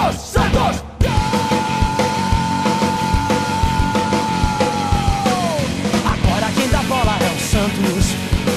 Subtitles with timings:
[0.00, 0.82] Santos, Santos!
[6.06, 8.14] Agora quem dá bola é o Santos.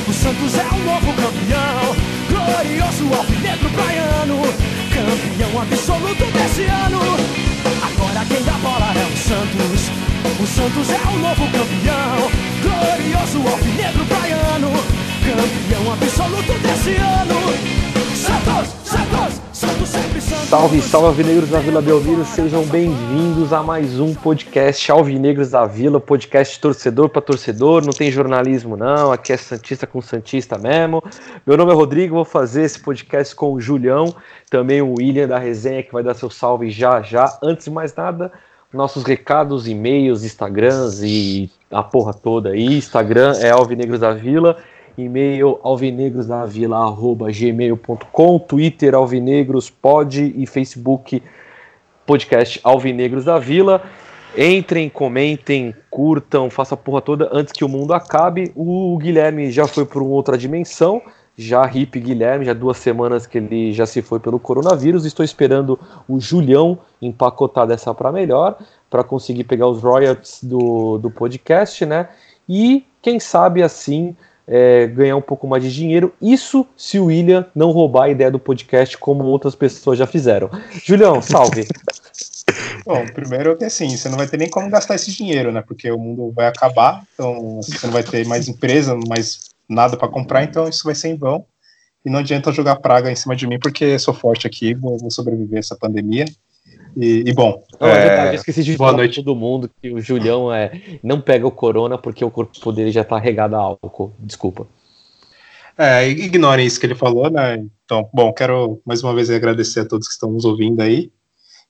[0.07, 1.95] O Santos é o novo campeão.
[2.29, 4.41] Glorioso alvinegro praiano.
[4.93, 7.01] Campeão absoluto desse ano.
[7.83, 9.91] Agora quem dá bola é o Santos.
[10.39, 12.31] O Santos é o novo campeão.
[12.61, 14.71] Glorioso alvinegro praiano.
[15.25, 17.83] Campeão absoluto desse ano.
[18.15, 18.82] Santos,
[19.85, 25.99] Salve, salve Alvinegros da Vila Belmiro, sejam bem-vindos a mais um podcast Alvinegros da Vila,
[25.99, 31.03] podcast torcedor para torcedor, não tem jornalismo não, aqui é Santista com Santista mesmo.
[31.45, 34.15] Meu nome é Rodrigo, vou fazer esse podcast com o Julião,
[34.49, 37.37] também o William da resenha que vai dar seu salve já já.
[37.43, 38.31] Antes de mais nada,
[38.71, 42.77] nossos recados, e-mails, Instagrams e a porra toda aí.
[42.77, 44.57] Instagram é Alvinegros da Vila
[44.97, 51.23] e-mail alvinegrosdavila@gmail.com, Twitter alvinegrospod e Facebook
[52.05, 53.81] podcast Alvinegros da Vila.
[54.37, 58.51] Entrem, comentem, curtam, faça a porra toda antes que o mundo acabe.
[58.55, 61.01] O Guilherme já foi para outra dimensão,
[61.37, 65.05] já hip Guilherme, já duas semanas que ele já se foi pelo coronavírus.
[65.05, 68.57] Estou esperando o Julião empacotar dessa para melhor,
[68.89, 72.09] para conseguir pegar os royalties do, do podcast, né?
[72.49, 74.15] E quem sabe assim
[74.47, 76.13] é, ganhar um pouco mais de dinheiro.
[76.21, 80.49] Isso se o William não roubar a ideia do podcast como outras pessoas já fizeram.
[80.83, 81.67] Julião, salve.
[82.85, 85.63] Bom, primeiro que assim, você não vai ter nem como gastar esse dinheiro, né?
[85.65, 90.09] Porque o mundo vai acabar, então você não vai ter mais empresa, mais nada para
[90.09, 91.45] comprar, então isso vai ser em vão.
[92.05, 95.09] E não adianta jogar praga em cima de mim, porque sou forte aqui, vou, vou
[95.09, 96.25] sobreviver a essa pandemia.
[96.95, 97.63] E, e bom.
[97.79, 99.23] Não, é esqueci de boa falar noite.
[99.23, 103.03] todo mundo que o Julião é, não pega o corona porque o corpo dele já
[103.03, 104.13] tá regado a álcool.
[104.19, 104.67] Desculpa.
[105.77, 107.65] É, ignorem isso que ele falou, né?
[107.83, 111.11] Então, bom, quero mais uma vez agradecer a todos que estão nos ouvindo aí.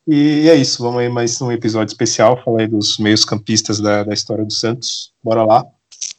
[0.05, 4.13] E é isso, vamos aí mais um episódio especial, aí dos meios campistas da, da
[4.13, 5.13] história do Santos.
[5.23, 5.65] Bora lá.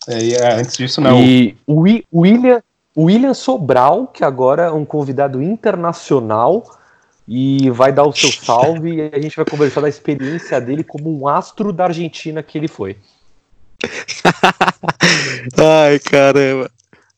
[0.08, 1.20] É, e é, antes disso, não.
[1.23, 1.84] E o
[2.14, 2.62] William,
[2.96, 6.64] William Sobral, que agora é um convidado internacional
[7.27, 11.17] e vai dar o seu salve e a gente vai conversar da experiência dele como
[11.18, 12.96] um astro da Argentina que ele foi.
[15.58, 16.70] Ai, caramba.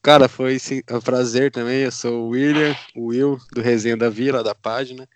[0.03, 1.83] Cara, foi sim, um prazer também.
[1.83, 5.09] Eu sou o William, o Will, do Resenha da Vila, da página.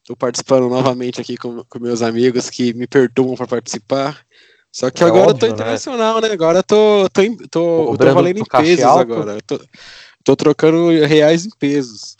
[0.00, 4.24] Estou participando novamente aqui com, com meus amigos que me perturbam para participar.
[4.70, 5.52] Só que é agora óbvio, eu tô né?
[5.52, 6.28] internacional, né?
[6.28, 6.34] né?
[6.34, 9.38] Agora eu tô, tô, tô, tô valendo em pesos agora.
[9.44, 9.58] tô,
[10.26, 12.16] Tô trocando reais em pesos.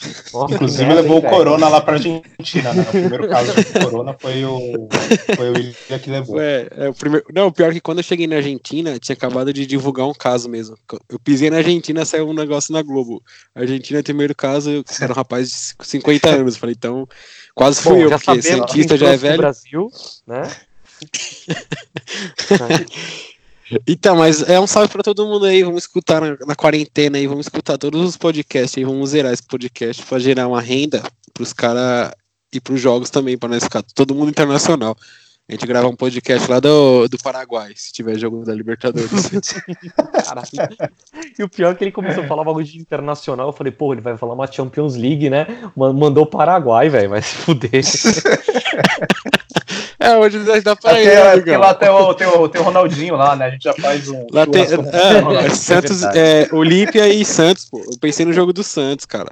[0.48, 2.82] Inclusive levou o Corona lá pra Argentina, né?
[2.82, 4.88] O primeiro caso de Corona foi o,
[5.34, 6.40] foi o William que levou.
[6.40, 7.26] É, é o primeiro...
[7.34, 10.14] Não, o pior é que quando eu cheguei na Argentina, tinha acabado de divulgar um
[10.14, 10.78] caso mesmo.
[11.08, 13.20] Eu pisei na Argentina, saiu um negócio na Globo.
[13.52, 16.56] Argentina, primeiro caso, era um rapaz de 50 anos.
[16.56, 17.08] Falei, então,
[17.56, 19.38] quase fui Bom, eu, porque cientista já é velho.
[19.38, 19.90] Brasil,
[20.24, 20.48] né?
[23.86, 25.62] Então, mas é um salve para todo mundo aí.
[25.62, 29.42] Vamos escutar na, na, quarentena aí, vamos escutar todos os podcasts aí, vamos zerar esse
[29.42, 31.02] podcast para gerar uma renda
[31.34, 32.12] pros caras
[32.52, 34.96] e pros jogos também, para nós ficar todo mundo internacional.
[35.48, 39.12] A gente gravar um podcast lá do, do Paraguai, se tiver jogo da Libertadores.
[41.38, 43.48] e o pior é que ele começou a falar algo de internacional.
[43.48, 45.46] Eu falei, pô, ele vai falar uma Champions League, né?
[45.76, 47.70] Mandou o Paraguai, velho, vai se fuder.
[50.06, 51.06] É, hoje dá pra ir.
[51.06, 53.46] Né, porque lá tem o, tem, o, tem o Ronaldinho lá, né?
[53.46, 54.26] A gente já faz um.
[54.30, 57.78] Lá tem, é, é, Santos, é, Olímpia e Santos, pô.
[57.78, 59.30] Eu pensei no jogo do Santos, cara.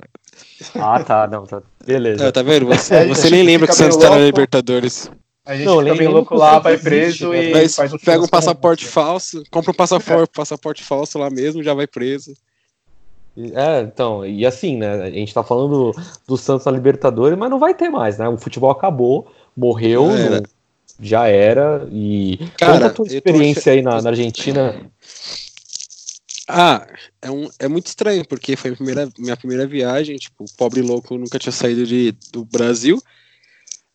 [0.74, 1.62] Ah, tá, não, tá.
[1.86, 2.24] Beleza.
[2.24, 2.66] É, tá vendo?
[2.66, 5.10] Você, é, você nem lembra que o Santos tá na Libertadores.
[5.46, 8.28] A gente não, fica bem louco lá, vai preso existe, e faz um Pega um
[8.28, 12.34] passaporte falso, compra um passaporte, passaporte falso lá mesmo, já vai preso.
[13.36, 15.02] É, então, e assim, né?
[15.02, 18.28] A gente tá falando do, do Santos na Libertadores, mas não vai ter mais, né?
[18.28, 20.42] O futebol acabou, morreu, era.
[21.00, 24.90] Já era e Cara, conta a tua experiência aí na, na, Argentina.
[26.48, 26.86] Ah,
[27.22, 31.16] é, um, é muito estranho, porque foi a primeira, minha primeira viagem, tipo, pobre louco
[31.16, 33.00] nunca tinha saído de, do Brasil.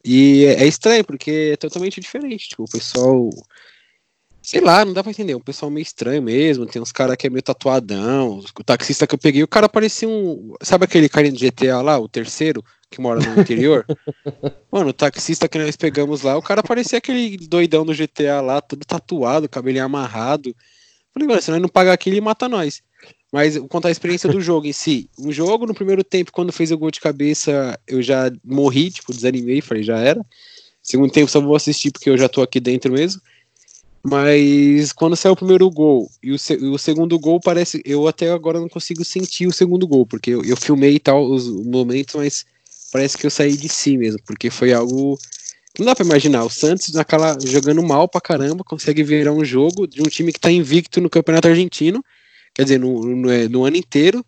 [0.03, 2.49] E é, é estranho, porque é totalmente diferente.
[2.49, 3.29] Tipo, o pessoal.
[4.41, 5.35] Sei lá, não dá pra entender.
[5.35, 6.65] Um pessoal meio estranho mesmo.
[6.65, 8.39] Tem uns caras que é meio tatuadão.
[8.39, 10.55] O taxista que eu peguei, o cara parecia um.
[10.63, 12.63] Sabe aquele carinha do GTA lá, o terceiro?
[12.89, 13.85] Que mora no interior.
[14.71, 18.61] Mano, o taxista que nós pegamos lá, o cara parecia aquele doidão do GTA lá,
[18.61, 20.55] todo tatuado, cabelinho amarrado.
[21.13, 22.81] Falei, mano, se nós não pagar aqui, ele mata nós.
[23.31, 25.09] Mas contar a experiência do jogo em si.
[25.19, 29.13] Um jogo, no primeiro tempo, quando fez o gol de cabeça, eu já morri, tipo,
[29.13, 30.23] desanimei, falei, já era.
[30.81, 33.21] Segundo tempo, só vou assistir porque eu já tô aqui dentro mesmo.
[34.03, 36.35] Mas quando saiu o primeiro gol e o,
[36.73, 37.81] o, segundo gol, parece.
[37.85, 41.23] Eu até agora não consigo sentir o segundo gol, porque eu, eu filmei e tal
[41.23, 42.45] os momentos, mas
[42.91, 45.17] parece que eu saí de si mesmo, porque foi algo
[45.77, 46.43] não dá pra imaginar.
[46.43, 50.39] O Santos, naquela, jogando mal pra caramba, consegue virar um jogo de um time que
[50.39, 52.03] tá invicto no Campeonato Argentino,
[52.53, 54.25] quer dizer, no, no, é, no ano inteiro.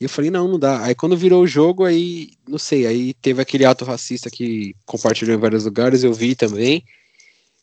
[0.00, 0.84] E eu falei, não, não dá.
[0.84, 5.36] Aí quando virou o jogo, aí, não sei, aí teve aquele ato racista que compartilhou
[5.36, 6.84] em vários lugares, eu vi também.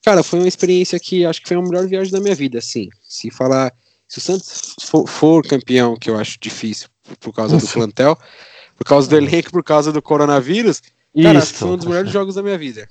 [0.04, 2.90] Cara, foi uma experiência que acho que foi a melhor viagem da minha vida, assim.
[3.08, 3.72] Se falar.
[4.08, 6.90] Se o Santos for, for campeão, que eu acho difícil
[7.20, 8.18] por causa do plantel,
[8.82, 10.82] por causa do elenco, por causa do coronavírus,
[11.22, 12.88] cara, que foi um dos melhores jogos da minha vida.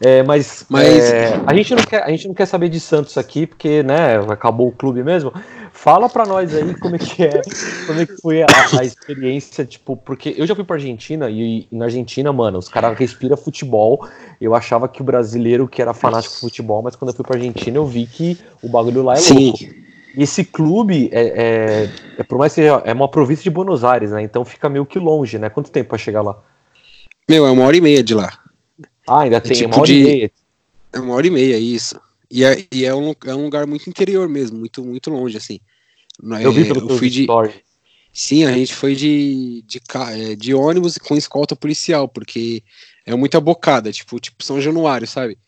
[0.00, 1.10] É, mas, mas...
[1.10, 4.16] É, a, gente não quer, a gente não quer saber de Santos aqui, porque né,
[4.30, 5.30] acabou o clube mesmo.
[5.72, 7.40] Fala pra nós aí como é que é,
[7.86, 8.46] como é que foi a,
[8.78, 12.68] a experiência, tipo, porque eu já fui pra Argentina e, e na Argentina, mano, os
[12.68, 14.08] caras respiram futebol.
[14.40, 17.36] Eu achava que o brasileiro que era fanático de futebol, mas quando eu fui pra
[17.36, 19.50] Argentina eu vi que o bagulho lá é Sim.
[19.50, 19.87] louco.
[20.18, 24.10] Esse clube é, é, é, por mais que seja, é uma província de Buenos Aires,
[24.10, 24.20] né?
[24.20, 25.48] Então fica meio que longe, né?
[25.48, 26.42] Quanto tempo pra chegar lá?
[27.30, 28.36] Meu, é uma hora e meia de lá.
[29.06, 29.94] Ah, ainda é tem tipo uma hora de...
[29.94, 30.30] e meia.
[30.92, 32.00] É uma hora e meia, isso.
[32.28, 35.60] E é, e é, um, é um lugar muito interior mesmo, muito, muito longe, assim.
[36.42, 37.52] Eu vi pelo eu fui de story.
[38.12, 39.80] Sim, a gente foi de, de,
[40.10, 42.64] é, de ônibus com escolta policial, porque
[43.06, 45.38] é muita bocada, tipo, tipo São Januário, sabe?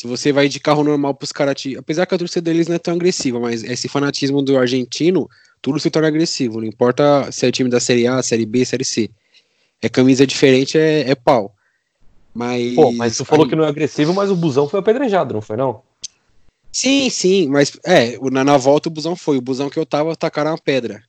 [0.00, 1.76] Se você vai de carro normal pros caras te...
[1.76, 5.28] Apesar que a torcida deles não é tão agressiva, mas esse fanatismo do argentino,
[5.60, 6.58] tudo se torna agressivo.
[6.58, 9.10] Não importa se é time da Série A, Série B, Série C.
[9.82, 11.54] É camisa diferente, é, é pau.
[12.32, 12.74] Mas.
[12.74, 15.58] Pô, mas tu falou que não é agressivo, mas o busão foi apedrejado, não foi
[15.58, 15.82] não?
[16.72, 19.36] Sim, sim, mas é, na, na volta o busão foi.
[19.36, 21.02] O busão que eu tava, tacaram uma pedra.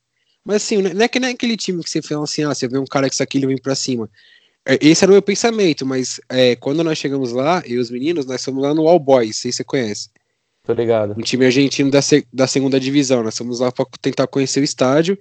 [0.44, 2.76] Mas assim, não é que nem aquele time que você fala assim, ah, você vê
[2.76, 4.10] um cara que isso aqui ele vem pra cima.
[4.66, 8.26] É, esse era o meu pensamento, mas é, quando nós chegamos lá, e os meninos,
[8.26, 10.08] nós fomos lá no All Boys, sei se você conhece.
[10.64, 11.14] Tô ligado.
[11.18, 12.00] Um time argentino da,
[12.32, 13.22] da segunda divisão.
[13.22, 15.18] Nós fomos lá pra tentar conhecer o estádio,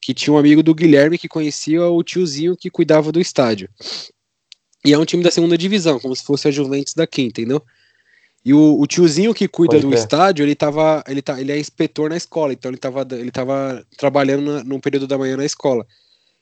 [0.00, 3.68] que tinha um amigo do Guilherme que conhecia o tiozinho que cuidava do estádio.
[4.84, 7.62] E é um time da segunda divisão, como se fosse a Juventus daqui, entendeu?
[8.44, 9.96] E o, o tiozinho que cuida Pode do ver.
[9.96, 11.04] estádio, ele tava.
[11.06, 14.80] Ele, tá, ele é inspetor na escola, então ele tava, ele tava trabalhando na, num
[14.80, 15.86] período da manhã na escola.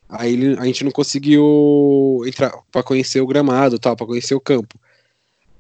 [0.09, 4.41] Aí ele, a gente não conseguiu entrar para conhecer o gramado tal, para conhecer o
[4.41, 4.79] campo.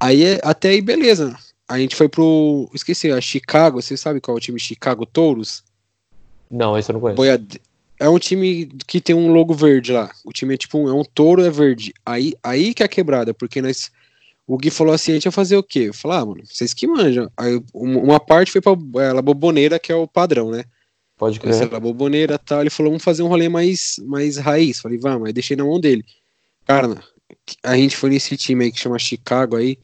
[0.01, 1.37] Aí até aí, beleza.
[1.69, 2.71] A gente foi pro.
[2.73, 3.83] Esqueci, a Chicago.
[3.83, 5.63] Você sabe qual é o time Chicago Touros?
[6.51, 7.17] Não, esse eu não conheço.
[7.17, 7.61] Boiade...
[8.01, 10.09] É um time que tem um logo verde lá.
[10.25, 11.93] O time é tipo um, é um touro, é verde.
[12.07, 13.91] Aí, aí que é a quebrada, porque nós.
[14.47, 15.81] O Gui falou assim: a gente ia fazer o quê?
[15.89, 17.29] Eu falei, ah, mano, vocês que manjam.
[17.37, 20.65] Aí uma parte foi pra ela boboneira, que é o padrão, né?
[21.19, 21.75] Pode crer.
[21.75, 22.61] A boboneira e tal.
[22.61, 24.81] Ele falou, vamos fazer um rolê mais, mais raiz.
[24.81, 25.27] Falei, vamos.
[25.27, 26.05] Aí deixei na mão dele.
[26.65, 27.03] Cara,
[27.63, 29.77] a gente foi nesse time aí que chama Chicago aí.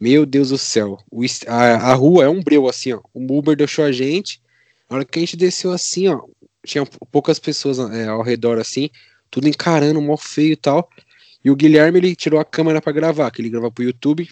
[0.00, 0.96] Meu Deus do céu.
[1.10, 3.00] O, a, a rua é um breu assim, ó.
[3.12, 4.40] O Uber deixou a gente.
[4.88, 6.20] Na hora que a gente desceu assim, ó,
[6.64, 8.88] tinha poucas pessoas é, ao redor assim,
[9.30, 10.88] tudo encarando, mó feio e tal.
[11.44, 14.28] E o Guilherme, ele tirou a câmera para gravar, que ele grava pro YouTube.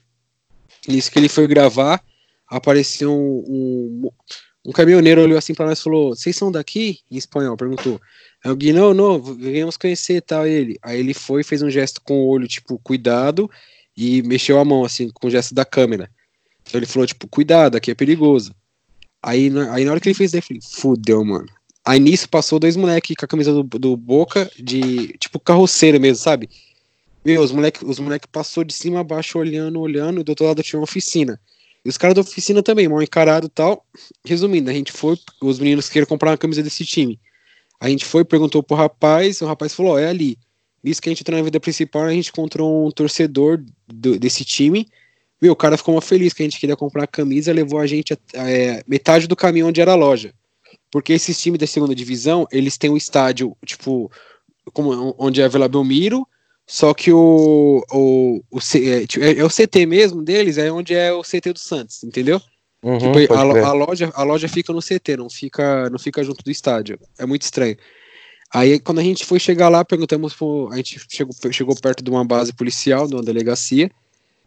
[0.88, 2.02] E isso que ele foi gravar,
[2.48, 4.10] apareceu um, um,
[4.66, 6.98] um caminhoneiro olhou assim para nós e falou: Vocês são daqui?
[7.08, 8.00] Em espanhol, perguntou.
[8.44, 10.44] Aí o Gui, não, não, viemos conhecer tal.
[10.44, 10.76] Ele.
[10.82, 13.48] Aí ele foi, fez um gesto com o olho, tipo, cuidado,
[13.96, 16.10] e mexeu a mão, assim, com o gesto da câmera.
[16.62, 18.52] Então ele falou, tipo, cuidado, aqui é perigoso.
[19.22, 21.48] Aí, aí na hora que ele fez, eu falei, fudeu, mano.
[21.84, 26.16] Aí nisso passou dois moleques com a camisa do, do Boca, de tipo carroceiro mesmo,
[26.16, 26.50] sabe?
[27.24, 30.46] Meu, os moleques os moleque passou de cima a baixo, olhando, olhando, e do outro
[30.46, 31.40] lado tinha uma oficina.
[31.86, 33.86] E os caras da oficina também, mal encarado e tal.
[34.24, 37.16] Resumindo, a gente foi, os meninos queriam comprar uma camisa desse time.
[37.78, 40.36] A gente foi, perguntou pro rapaz, o rapaz falou, oh, é ali.
[40.82, 44.44] Isso que a gente entrou na vida principal, a gente encontrou um torcedor do, desse
[44.44, 44.88] time.
[45.40, 47.86] Meu, o cara ficou uma feliz que a gente queria comprar a camisa, levou a
[47.86, 50.34] gente a, é, metade do caminho onde era a loja.
[50.90, 54.10] Porque esses times da segunda divisão, eles têm um estádio, tipo,
[54.72, 56.26] como, onde é a Vila Belmiro,
[56.66, 60.94] só que o, o, o é, tipo, é, é, o CT mesmo deles, é onde
[60.94, 62.40] é o CT do Santos, entendeu?
[62.82, 66.42] Uhum, tipo, a, a, loja, a loja fica no CT, não fica, não fica junto
[66.44, 66.98] do estádio.
[67.18, 67.76] É muito estranho.
[68.52, 72.10] Aí quando a gente foi chegar lá, perguntamos pro, a gente chegou, chegou perto de
[72.10, 73.88] uma base policial, de uma delegacia,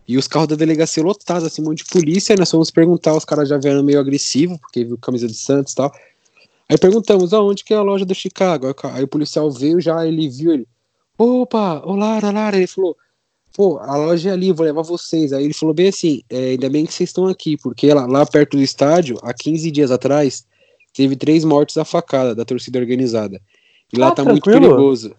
[0.06, 3.24] e os carros da delegacia lotados, assim, um monte de polícia, nós fomos perguntar, os
[3.24, 5.94] caras já vieram meio agressivo, porque viu camisa de Santos e tal.
[6.68, 8.74] Aí perguntamos, aonde que é a loja do Chicago?
[8.92, 10.68] Aí o policial veio já, ele viu ele.
[11.20, 12.96] Opa, olá, Lara, ele falou,
[13.54, 15.34] pô, a loja é ali, vou levar vocês.
[15.34, 18.26] Aí ele falou bem assim, é, ainda bem que vocês estão aqui, porque lá, lá
[18.26, 20.46] perto do estádio, há 15 dias atrás,
[20.94, 23.42] teve três mortes à facada da torcida organizada.
[23.92, 24.32] E lá ah, tá tranquilo.
[24.32, 25.14] muito perigoso.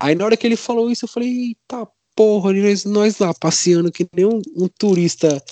[0.00, 1.86] Aí na hora que ele falou isso, eu falei, eita
[2.16, 5.42] porra, nós, nós lá passeando que nem um, um turista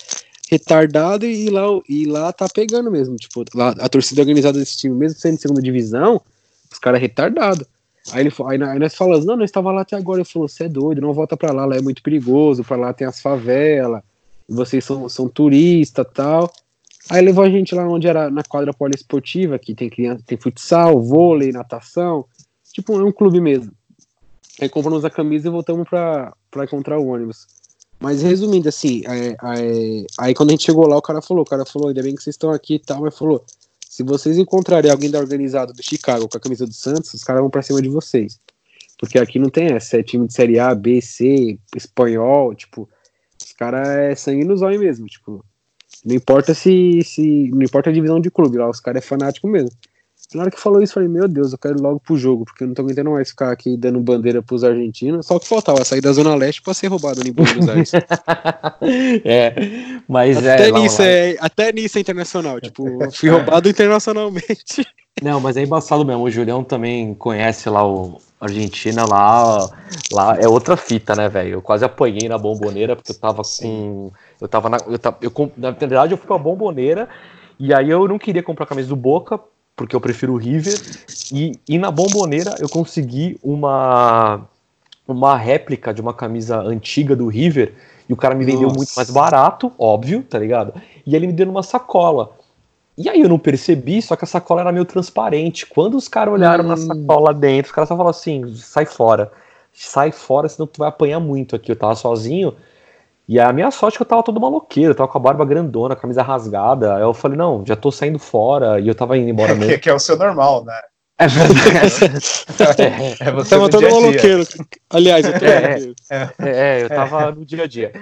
[0.49, 3.15] retardado e lá, e lá tá pegando mesmo.
[3.15, 6.19] Tipo, lá, a torcida organizada desse time, mesmo sendo segunda divisão,
[6.71, 7.67] os caras é retardado.
[8.11, 10.19] Aí, ele, aí, aí nós falamos, não, nós estava lá até agora.
[10.21, 12.93] Ele falou, você é doido, não volta pra lá, lá é muito perigoso, pra lá
[12.93, 14.01] tem as favelas,
[14.47, 16.51] vocês são, são turistas tal.
[17.09, 21.01] Aí levou a gente lá onde era na quadra poliesportiva, que tem criança, tem futsal,
[21.01, 22.25] vôlei, natação.
[22.71, 23.71] Tipo, é um clube mesmo.
[24.61, 26.33] Aí compramos a camisa e voltamos pra
[26.63, 27.47] encontrar o ônibus.
[27.99, 31.47] Mas resumindo, assim, é, é, aí quando a gente chegou lá, o cara falou, o
[31.47, 33.43] cara falou, ainda bem que vocês estão aqui e tal, mas falou,
[33.93, 37.41] se vocês encontrarem alguém da organizada do Chicago com a camisa do Santos, os caras
[37.41, 38.39] vão pra cima de vocês.
[38.97, 42.89] Porque aqui não tem essa, é time de Série A, B, C, espanhol, tipo,
[43.39, 45.45] os caras é sangue nos olhos mesmo, tipo,
[46.03, 47.51] não importa se, se.
[47.51, 49.69] Não importa a divisão de clube, lá os caras é fanático mesmo.
[50.35, 52.45] Na hora que falou isso, eu falei, meu Deus, eu quero ir logo pro jogo,
[52.45, 55.25] porque eu não tô aguentando mais ficar aqui dando bandeira pros argentinos.
[55.25, 57.91] Só que faltava sair da Zona Leste pra ser roubado em Buenos Aires.
[59.23, 59.53] é,
[60.07, 60.71] mas até é.
[60.71, 64.85] Nisso é até nisso é internacional, tipo, fui roubado internacionalmente.
[65.21, 66.23] Não, mas é embaçado mesmo.
[66.23, 69.69] O Julião também conhece lá o Argentina, lá,
[70.11, 71.53] lá é outra fita, né, velho?
[71.53, 74.11] Eu quase apanhei na bomboneira porque eu tava com.
[74.41, 74.77] Eu tava na.
[74.87, 77.07] Eu tava, eu, na verdade, eu fui pra bomboneira
[77.59, 79.39] e aí eu não queria comprar a camisa do Boca
[79.75, 80.79] porque eu prefiro o River.
[81.31, 84.41] E, e na bomboneira eu consegui uma,
[85.07, 87.73] uma réplica de uma camisa antiga do River.
[88.07, 88.75] E o cara me vendeu Nossa.
[88.75, 90.73] muito mais barato, óbvio, tá ligado?
[91.05, 92.31] E ele me deu numa sacola.
[92.97, 95.65] E aí eu não percebi, só que a sacola era meio transparente.
[95.65, 96.77] Quando os caras olharam na Hum.
[96.77, 99.31] sacola dentro, os caras só falaram assim: sai fora.
[99.73, 101.71] Sai fora, senão tu vai apanhar muito aqui.
[101.71, 102.53] Eu tava sozinho.
[103.27, 105.45] E a minha sorte é que eu tava todo maloqueiro, eu tava com a barba
[105.45, 106.95] grandona, a camisa rasgada.
[106.95, 108.79] Aí eu falei, não, já tô saindo fora.
[108.79, 109.79] E eu tava indo embora que, mesmo.
[109.79, 110.79] que é o seu normal, né?
[111.17, 113.17] É verdade.
[113.19, 114.43] É você Tava todo maloqueiro.
[114.89, 115.61] Aliás, eu tô É.
[115.61, 115.95] maloqueiro.
[116.39, 117.93] É, eu tava no dia a dia.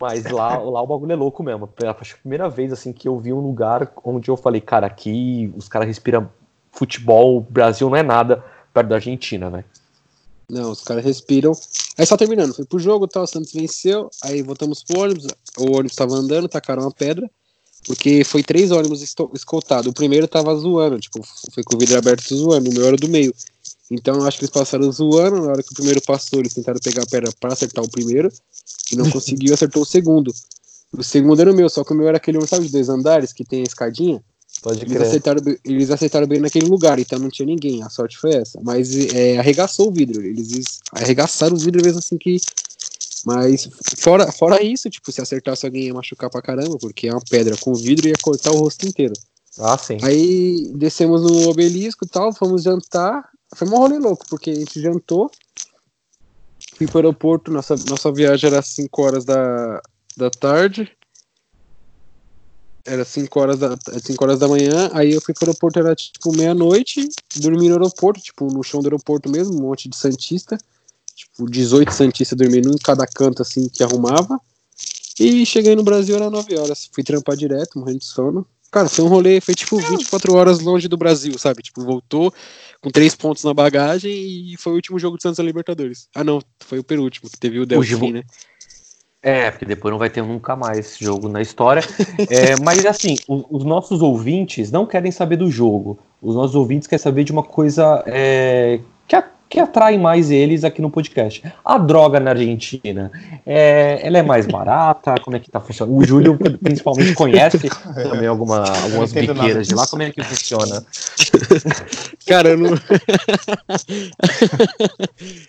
[0.00, 1.68] Mas lá, lá o bagulho é louco mesmo.
[2.00, 4.86] Acho que a primeira vez assim que eu vi um lugar onde eu falei, cara,
[4.86, 6.28] aqui os caras respiram
[6.72, 8.42] futebol, o Brasil não é nada
[8.72, 9.64] perto da Argentina, né?
[10.52, 11.52] Não, os caras respiram.
[11.96, 15.70] Aí só terminando, foi pro jogo, tal, o Santos venceu, aí voltamos pro ônibus, o
[15.72, 17.28] ônibus tava andando, tacaram uma pedra,
[17.86, 19.86] porque foi três ônibus escoltados.
[19.86, 21.22] O primeiro tava zoando, tipo,
[21.54, 23.34] foi com o vidro aberto zoando, o meu era do meio.
[23.90, 26.78] Então eu acho que eles passaram zoando, na hora que o primeiro passou, eles tentaram
[26.80, 28.30] pegar a pedra pra acertar o primeiro,
[28.92, 30.34] e não conseguiu, acertou o segundo.
[30.92, 33.32] O segundo era o meu, só que o meu era aquele, sabe, de dois andares,
[33.32, 34.22] que tem a escadinha.
[34.62, 35.06] Pode Eles crer.
[35.08, 37.82] acertaram, eles acertaram bem naquele lugar, então não tinha ninguém.
[37.82, 38.60] A sorte foi essa.
[38.62, 40.22] Mas é, arregaçou o vidro.
[40.24, 42.36] Eles es- arregaçaram o vidro mesmo assim que.
[43.24, 47.22] Mas fora, fora isso, tipo, se acertasse alguém ia machucar pra caramba, porque é uma
[47.28, 49.14] pedra com vidro ia cortar o rosto inteiro.
[49.58, 49.98] Ah, sim.
[50.02, 53.28] Aí descemos no obelisco e tal, fomos jantar.
[53.54, 55.30] Foi um rolê louco, porque a gente jantou.
[56.76, 59.80] Fui pro aeroporto, nossa, nossa viagem era 5 horas da,
[60.16, 60.90] da tarde.
[62.84, 66.36] Era 5 horas, da, 5 horas da manhã, aí eu fui pro aeroporto, era tipo
[66.36, 70.58] meia-noite, dormi no aeroporto, tipo, no chão do aeroporto mesmo, um monte de Santista.
[71.14, 74.40] Tipo, 18 Santistas dormindo em cada canto assim que arrumava.
[75.20, 76.88] E cheguei no Brasil era 9 horas.
[76.92, 78.46] Fui trampar direto, morrendo de sono.
[78.72, 81.62] Cara, foi um rolê, foi tipo 24 horas longe do Brasil, sabe?
[81.62, 82.32] Tipo, voltou
[82.80, 86.08] com três pontos na bagagem e foi o último jogo do Santos na Libertadores.
[86.14, 88.22] Ah, não, foi o penúltimo, que teve o Delfim, né?
[89.22, 91.80] É, porque depois não vai ter nunca mais esse jogo na história.
[92.28, 95.98] É, mas assim, o- os nossos ouvintes não querem saber do jogo.
[96.20, 100.64] Os nossos ouvintes querem saber de uma coisa é, que, a- que atrai mais eles
[100.64, 101.44] aqui no podcast.
[101.62, 103.12] A droga na Argentina.
[103.44, 105.14] É, ela é mais barata?
[105.22, 105.94] Como é que tá funcionando?
[105.94, 109.86] O Júlio principalmente conhece também alguma, algumas biqueiras de lá.
[109.86, 110.82] Como é que funciona?
[112.26, 112.70] Cara, eu não.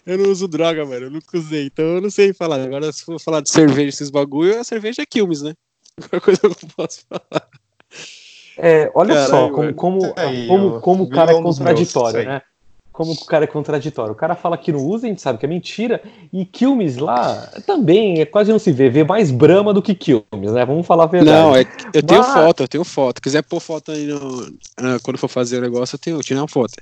[0.05, 1.05] eu não uso droga, mano.
[1.05, 1.67] Eu nunca usei.
[1.67, 2.60] Então eu não sei falar.
[2.60, 5.53] Agora, se for falar de cerveja, esses bagulho, a cerveja é Quilmes, né?
[6.12, 7.48] A coisa que eu posso falar.
[8.57, 12.41] É, olha Caralho, só, como, como, Aí, como, como o cara é contraditório, né?
[12.93, 14.12] Como o cara é contraditório.
[14.13, 16.00] O cara fala que não usa, a gente sabe que é mentira.
[16.31, 18.88] E Quilmes lá também é quase não se vê.
[18.88, 20.63] Vê mais Brahma do que Quilmes, né?
[20.63, 21.35] Vamos falar a verdade.
[21.35, 23.19] Não, é, eu tenho Mas- foto, eu tenho foto.
[23.19, 26.47] Quiser pôr foto aí no, ah, quando for fazer o negócio, eu tenho, eu uma
[26.47, 26.75] foto.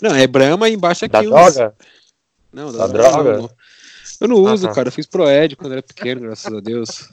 [0.00, 1.54] Não, é Brahma e embaixo é Da Quilmes.
[1.54, 1.74] droga?
[2.52, 3.38] Não, Da droga?
[3.38, 3.50] não.
[4.20, 4.74] Eu não Ah, uso, tá.
[4.74, 4.88] cara.
[4.88, 7.10] Eu fiz Proed quando era pequeno, graças a Deus.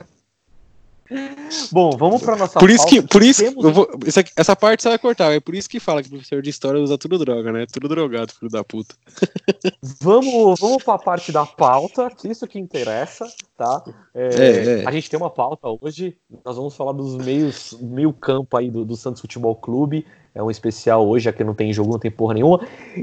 [1.71, 4.89] Bom, vamos para nossa por isso que, por isso, temos- vou- aqui- essa parte você
[4.89, 5.31] vai cortar.
[5.33, 7.65] É por isso que fala que professor de história usa tudo droga, né?
[7.71, 8.95] Tudo drogado, filho da puta.
[10.01, 13.83] Vamos, vamos para a parte da pauta, que isso que interessa, tá?
[14.13, 14.87] É, É, é.
[14.87, 18.83] A gente tem uma pauta hoje, nós vamos falar dos meios, meio campo aí do,
[18.83, 20.05] do Santos Futebol Clube.
[20.33, 22.59] É um especial hoje, já que não tem jogo, não tem porra nenhuma.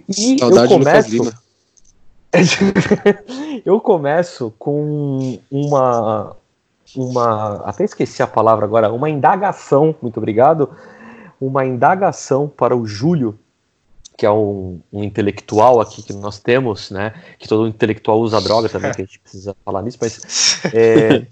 [0.09, 1.33] E Saudade eu começo.
[3.65, 6.35] Eu começo com uma,
[6.97, 7.63] uma.
[7.65, 8.93] Até esqueci a palavra agora.
[8.93, 10.71] Uma indagação, muito obrigado.
[11.41, 13.39] Uma indagação para o Júlio,
[14.17, 17.15] que é um, um, intelectual aqui que nós temos, né?
[17.39, 21.27] Que todo intelectual usa droga também, que a gente precisa falar nisso, mas é,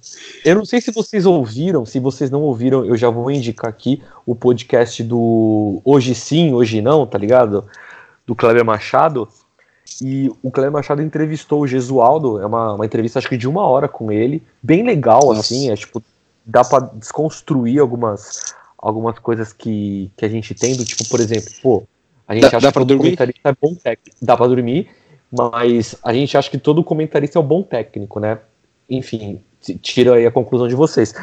[0.45, 4.03] eu não sei se vocês ouviram, se vocês não ouviram, eu já vou indicar aqui
[4.27, 7.67] o podcast do Hoje Sim, Hoje Não, tá ligado?
[8.27, 9.29] Do Kleber Machado.
[10.03, 13.67] E o Kleber Machado entrevistou o Gesualdo, é uma, uma entrevista acho que de uma
[13.67, 15.41] hora com ele, bem legal, Nossa.
[15.41, 16.03] assim, é tipo,
[16.45, 21.51] dá para desconstruir algumas, algumas coisas que, que a gente tem, do tipo, por exemplo,
[21.63, 21.83] pô,
[22.27, 24.89] a gente dá, acha dá que todo comentarista é bom técnico, dá para dormir,
[25.31, 28.39] mas a gente acha que todo comentarista é um bom técnico, né?
[28.89, 29.41] Enfim,
[29.81, 31.15] tira aí a conclusão de vocês.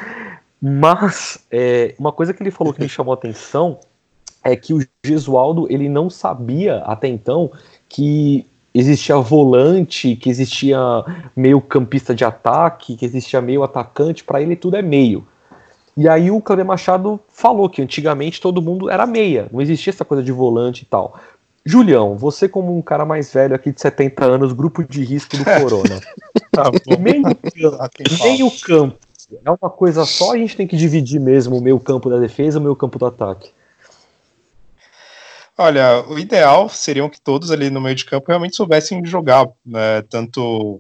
[0.62, 3.80] Mas é, uma coisa que ele falou que me chamou a atenção
[4.44, 7.52] é que o Gesualdo ele não sabia até então
[7.90, 8.46] que
[8.80, 10.80] existia volante, que existia
[11.36, 15.26] meio campista de ataque, que existia meio atacante, para ele tudo é meio.
[15.96, 20.06] E aí o Kleber Machado falou que antigamente todo mundo era meia, não existia essa
[20.06, 21.20] coisa de volante e tal.
[21.66, 25.44] Julião, você como um cara mais velho aqui de 70 anos, grupo de risco do
[25.44, 26.00] Corona.
[26.52, 27.24] tá meio,
[28.24, 29.08] meio campo
[29.44, 32.58] é uma coisa só, a gente tem que dividir mesmo o meio campo da defesa
[32.58, 33.50] e o meio campo do ataque.
[35.60, 40.04] Olha, o ideal seria que todos ali no meio de campo realmente soubessem jogar, né,
[40.04, 40.80] tanto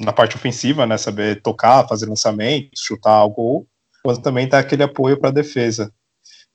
[0.00, 3.66] na parte ofensiva, né, saber tocar, fazer lançamentos, chutar ao gol,
[4.02, 5.92] quanto também dar aquele apoio para a defesa.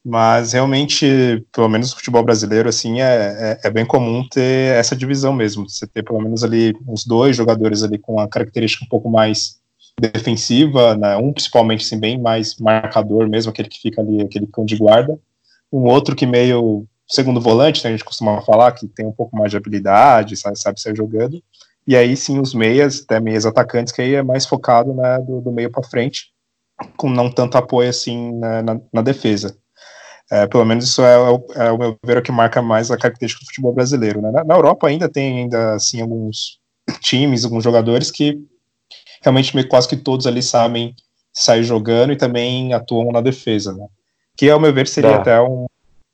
[0.04, 4.96] Mas realmente, pelo menos no futebol brasileiro, assim, é, é, é, bem comum ter essa
[4.96, 5.70] divisão mesmo.
[5.70, 9.60] Você ter pelo menos ali uns dois jogadores ali com a característica um pouco mais
[10.00, 14.66] defensiva, né, um principalmente assim, bem mais marcador mesmo, aquele que fica ali, aquele cão
[14.66, 15.20] de guarda,
[15.72, 19.36] um outro que meio segundo volante, né, a gente costuma falar que tem um pouco
[19.36, 21.42] mais de habilidade, sabe, sabe sair jogando.
[21.88, 25.40] E aí sim os meias, até meias atacantes, que aí é mais focado né, do,
[25.40, 26.34] do meio para frente,
[26.98, 29.58] com não tanto apoio assim na, na, na defesa.
[30.30, 32.98] É, pelo menos isso é, é, é, o meu ver o que marca mais a
[32.98, 34.22] característica do futebol brasileiro.
[34.22, 34.30] Né?
[34.32, 36.60] Na, na, Europa ainda tem ainda assim alguns
[37.00, 38.38] times, alguns jogadores que
[39.22, 40.94] realmente meio, quase que todos ali sabem
[41.32, 43.86] sair jogando e também atuam na defesa, né?
[44.36, 45.18] Que ao meu ver seria tá.
[45.18, 45.66] até um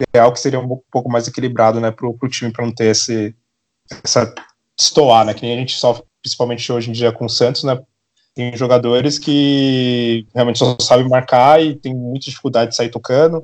[0.10, 3.36] ideal que seria um pouco mais equilibrado, né, para o time para não ter esse
[4.04, 4.34] essa
[4.80, 7.80] estoar, né, que nem a gente sofre principalmente hoje em dia com o Santos, né,
[8.34, 13.44] tem jogadores que realmente só sabem marcar e tem muita dificuldade de sair tocando,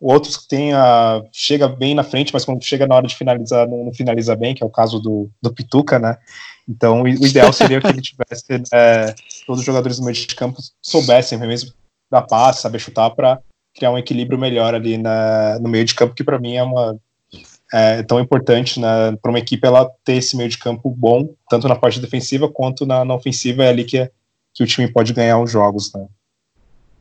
[0.00, 3.68] outros que tem a, chega bem na frente, mas quando chega na hora de finalizar,
[3.68, 6.16] não, não finaliza bem, que é o caso do, do Pituca, né,
[6.68, 9.14] então o, ideal seria que ele tivesse, né,
[9.46, 11.72] todos os jogadores do meio de campo soubessem mesmo
[12.10, 13.40] dar passe, saber chutar para
[13.74, 16.98] criar um equilíbrio melhor ali na, no meio de campo, que para mim é uma
[17.72, 21.66] é tão importante né, para uma equipe ela ter esse meio de campo bom, tanto
[21.66, 24.10] na parte defensiva quanto na, na ofensiva, é ali que,
[24.52, 25.90] que o time pode ganhar os jogos.
[25.94, 26.06] Né.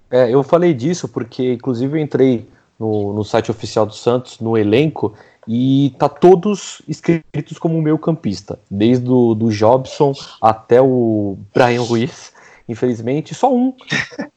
[0.09, 2.47] É, eu falei disso porque, inclusive, eu entrei
[2.79, 5.13] no, no site oficial do Santos, no elenco,
[5.45, 12.31] e tá todos escritos como meio campista, desde o do Jobson até o Brian Ruiz,
[12.71, 13.73] infelizmente, só um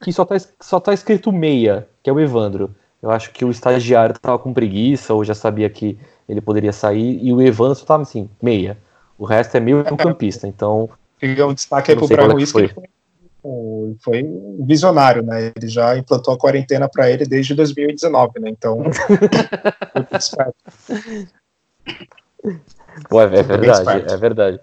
[0.03, 2.75] que só tá, só tá escrito meia, que é o Evandro.
[3.01, 7.19] Eu acho que o estagiário tava com preguiça ou já sabia que ele poderia sair,
[7.23, 8.77] e o Evandro só tava assim, meia.
[9.17, 10.89] O resto é meio campista, então.
[11.21, 13.95] E um destaque aí pro Brian Ruiz, que foi.
[13.99, 15.53] foi um visionário, né?
[15.55, 18.49] Ele já implantou a quarentena para ele desde 2019, né?
[18.49, 18.83] Então,
[20.09, 20.55] foi esperto.
[23.09, 24.59] Pô, é, é verdade, é verdade.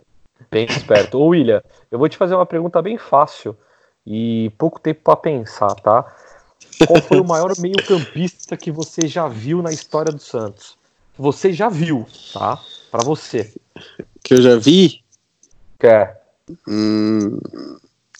[0.50, 1.18] Bem esperto.
[1.18, 3.56] Ô, William, eu vou te fazer uma pergunta bem fácil
[4.06, 6.14] e pouco tempo para pensar, tá?
[6.86, 10.76] Qual foi o maior meio-campista que você já viu na história do Santos?
[11.16, 12.60] Você já viu, tá?
[12.90, 13.52] Para você.
[14.22, 15.02] Que eu já vi?
[15.78, 16.22] Quer?
[16.66, 17.38] Hum,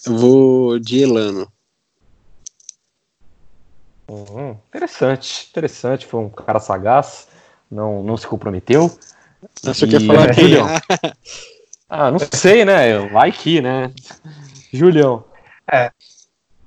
[0.05, 1.51] eu vou de Elano.
[4.09, 6.05] Hum, interessante, interessante.
[6.05, 7.27] Foi um cara sagaz,
[7.69, 8.91] não, não se comprometeu.
[9.61, 9.89] Você e...
[9.89, 10.67] quer falar aqui, Julião?
[11.95, 12.97] ah, não sei, né?
[13.09, 13.93] Vai que, né?
[14.73, 15.23] Julião.
[15.71, 15.91] É,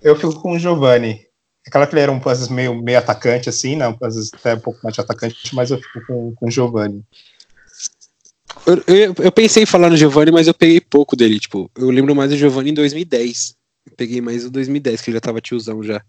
[0.01, 1.27] eu fico com o Giovanni.
[1.67, 3.89] Aquela que ele era um puzzle meio, meio atacante, assim, né?
[3.89, 7.03] Um puzzle até um pouco mais de atacante, mas eu fico com, com o Giovanni.
[8.65, 11.41] Eu, eu, eu, pensei em falar no Giovanni, mas eu peguei pouco dele.
[11.41, 13.57] Tipo, eu lembro mais do Giovanni em 2010.
[13.85, 16.01] Eu peguei mais o 2010, que ele já tava tiozão já.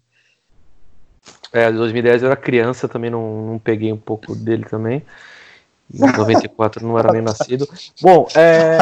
[1.52, 5.02] É, 2010 eu era criança, também não, não peguei um pouco dele também.
[5.92, 7.68] Em 94 não era nem nascido.
[8.00, 8.78] Bom, é,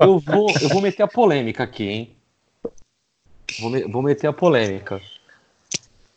[0.00, 2.16] eu, vou, eu vou meter a polêmica aqui, hein?
[3.60, 5.00] Vou, me, vou meter a polêmica.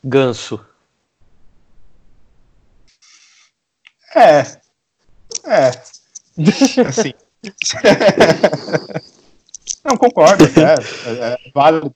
[0.04, 0.64] Ganso.
[4.16, 4.42] É.
[5.46, 5.72] É.
[6.88, 7.14] Assim.
[9.88, 10.50] Não concordo, é,
[11.10, 11.96] é, é válido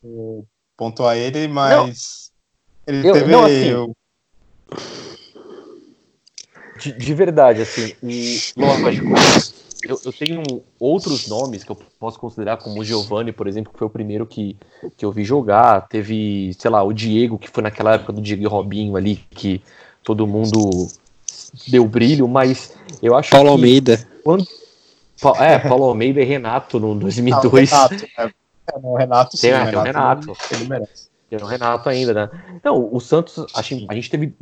[0.77, 2.31] pontuar ele, mas
[2.87, 3.31] não, ele eu, teve.
[3.31, 3.93] Não, assim,
[6.81, 9.07] de, de verdade, assim, o, lógico,
[9.87, 10.41] eu, eu, tenho
[10.79, 14.25] outros nomes que eu posso considerar, como o Giovanni, por exemplo, que foi o primeiro
[14.25, 14.57] que,
[14.97, 15.87] que eu vi jogar.
[15.87, 19.61] Teve, sei lá, o Diego, que foi naquela época do Diego e Robinho ali, que
[20.03, 20.87] todo mundo
[21.67, 23.53] deu brilho, mas eu acho Paulo que.
[23.53, 24.07] Almeida.
[24.23, 24.45] Quando,
[25.39, 27.71] é, Paulo Almeida e Renato no 2002.
[27.71, 28.31] Não, Renato, é,
[28.73, 29.49] o Renato sim.
[29.49, 30.37] Tem, o Renato, Renato.
[30.51, 31.11] Ele merece.
[31.29, 32.59] Tem o Renato ainda, né?
[32.63, 34.33] Não, o Santos, a gente, a gente teve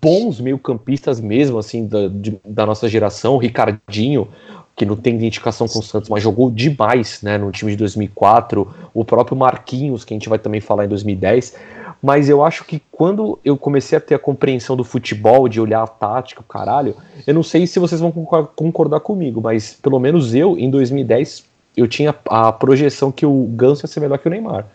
[0.00, 3.36] bons meio-campistas mesmo, assim, da, de, da nossa geração.
[3.38, 4.28] Ricardinho,
[4.76, 8.68] que não tem identificação com o Santos, mas jogou demais, né, no time de 2004.
[8.92, 11.56] O próprio Marquinhos, que a gente vai também falar em 2010.
[12.02, 15.82] Mas eu acho que quando eu comecei a ter a compreensão do futebol, de olhar
[15.82, 20.58] a tática, caralho, eu não sei se vocês vão concordar comigo, mas pelo menos eu,
[20.58, 21.44] em 2010,
[21.76, 24.66] eu tinha a projeção que o Ganso ia ser melhor que o Neymar.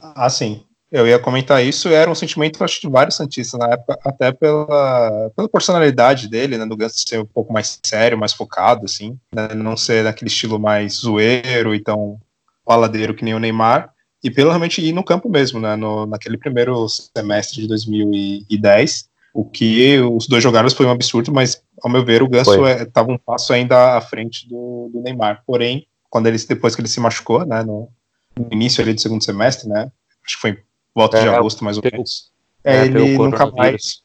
[0.00, 0.62] Ah, sim.
[0.90, 5.30] Eu ia comentar isso, era um sentimento, acho, de vários Santistas na época, até pela,
[5.36, 9.54] pela personalidade dele, né, do Ganso ser um pouco mais sério, mais focado, assim, né,
[9.54, 12.18] não ser daquele estilo mais zoeiro e tão
[12.66, 16.36] faladeiro que nem o Neymar, e pelo realmente ir no campo mesmo, né, no, naquele
[16.36, 22.04] primeiro semestre de 2010, o que os dois jogaram foi um absurdo, mas, ao meu
[22.04, 26.26] ver, o Ganso estava é, um passo ainda à frente do, do Neymar, porém, quando
[26.26, 27.88] ele, depois que ele se machucou, né, no,
[28.36, 29.88] no início ali do segundo semestre, né,
[30.24, 30.58] acho que foi
[30.94, 32.30] volta é, de agosto, mais ou menos.
[32.64, 34.02] É, é ele nunca mais.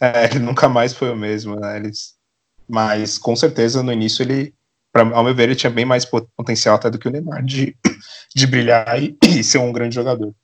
[0.00, 1.76] É, ele nunca mais foi o mesmo, né?
[1.76, 2.14] Eles,
[2.68, 4.54] mas com certeza no início ele,
[4.92, 7.76] pra, ao meu ver, ele tinha bem mais potencial até do que o Neymar de,
[8.34, 10.34] de brilhar e, e ser um grande jogador.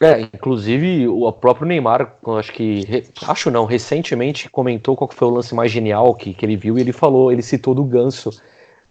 [0.00, 5.54] É, inclusive o próprio Neymar, acho que, acho não, recentemente comentou qual foi o lance
[5.54, 8.30] mais genial que, que ele viu e ele falou, ele citou do Ganso,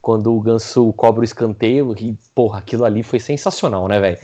[0.01, 4.17] quando o Ganso cobra o escanteio e, porra, aquilo ali foi sensacional, né, velho?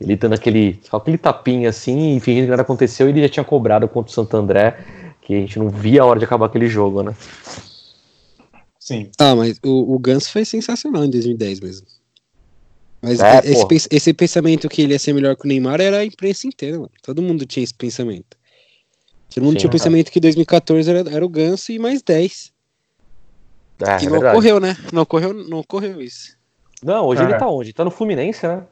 [0.00, 3.88] Ele dando aquele, aquele tapinha assim, e fingindo que nada aconteceu, ele já tinha cobrado
[3.88, 4.78] contra o Santo André,
[5.22, 7.14] que a gente não via a hora de acabar aquele jogo, né?
[8.78, 9.10] Sim.
[9.18, 11.86] Ah, mas o, o Ganso foi sensacional em 2010 mesmo.
[13.02, 16.04] Mas é, esse, esse, pensamento que ele ia ser melhor que o Neymar era a
[16.04, 16.90] imprensa inteira, mano.
[17.02, 18.36] Todo mundo tinha esse pensamento.
[19.34, 22.52] Todo mundo Sim, tinha o pensamento que 2014 era, era o Ganso e mais 10.
[23.80, 24.36] É, que é não verdade.
[24.36, 24.76] ocorreu, né?
[24.92, 26.36] Não ocorreu, não ocorreu isso.
[26.82, 27.38] Não, hoje ele é.
[27.38, 27.72] tá onde?
[27.72, 28.62] Tá no Fluminense, né?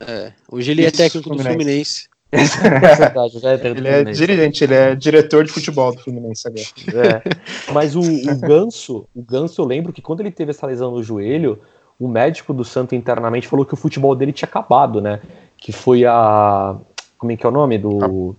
[0.00, 2.08] É, hoje ele é técnico do Fluminense.
[2.32, 7.22] É verdade, já é ele é dirigente, ele é diretor de futebol do Fluminense agora.
[7.28, 7.72] É.
[7.72, 11.02] Mas o, o Ganso, o Ganso, eu lembro que quando ele teve essa lesão no
[11.02, 11.58] joelho,
[11.98, 15.20] o médico do Santo internamente falou que o futebol dele tinha acabado, né?
[15.56, 16.76] Que foi a.
[17.16, 17.78] Como é que é o nome?
[17.78, 18.36] Do.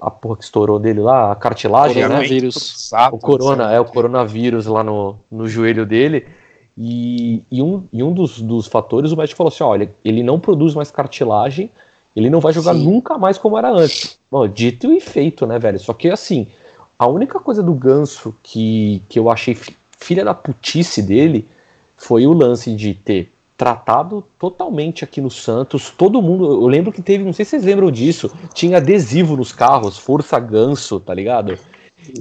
[0.00, 2.16] A porra que estourou dele lá, a cartilagem, né?
[3.12, 6.26] O corona, é o coronavírus lá no, no joelho dele.
[6.76, 10.40] E, e, um, e um dos, dos fatores, o médico falou assim: olha, ele não
[10.40, 11.70] produz mais cartilagem,
[12.14, 12.84] ele não vai jogar Sim.
[12.84, 14.18] nunca mais como era antes.
[14.30, 15.78] Bom, dito e feito, né, velho?
[15.78, 16.48] Só que assim,
[16.98, 19.56] a única coisa do ganso que, que eu achei
[19.98, 21.46] filha da putice dele
[21.96, 25.90] foi o lance de ter tratado totalmente aqui no Santos.
[25.90, 29.52] Todo mundo, eu lembro que teve, não sei se vocês lembram disso, tinha adesivo nos
[29.52, 31.58] carros, Força Ganso, tá ligado?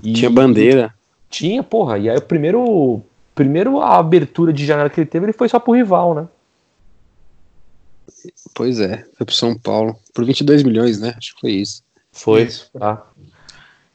[0.03, 0.93] E, tinha bandeira.
[1.29, 1.97] Tinha, porra.
[1.97, 3.01] E aí o primeiro
[3.39, 6.28] primeiro a abertura de janela que ele teve, ele foi só pro rival, né?
[8.54, 9.97] Pois é, foi pro São Paulo.
[10.13, 11.13] Por 22 milhões, né?
[11.17, 11.82] Acho que foi isso.
[12.12, 12.69] Foi, isso.
[12.78, 13.02] tá.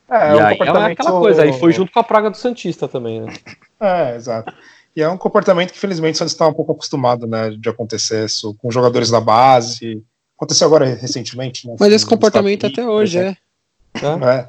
[0.09, 2.89] É, e é aí é aquela coisa, aí foi junto com a praga do Santista
[2.89, 3.35] também, né?
[3.79, 4.51] É, exato.
[4.97, 8.25] E é um comportamento que, infelizmente, o Santos está um pouco acostumado, né, de acontecer
[8.25, 10.03] isso com jogadores da base.
[10.39, 11.77] Aconteceu agora recentemente, né?
[11.79, 13.37] Mas esse comportamento até hoje é.
[13.97, 14.49] é.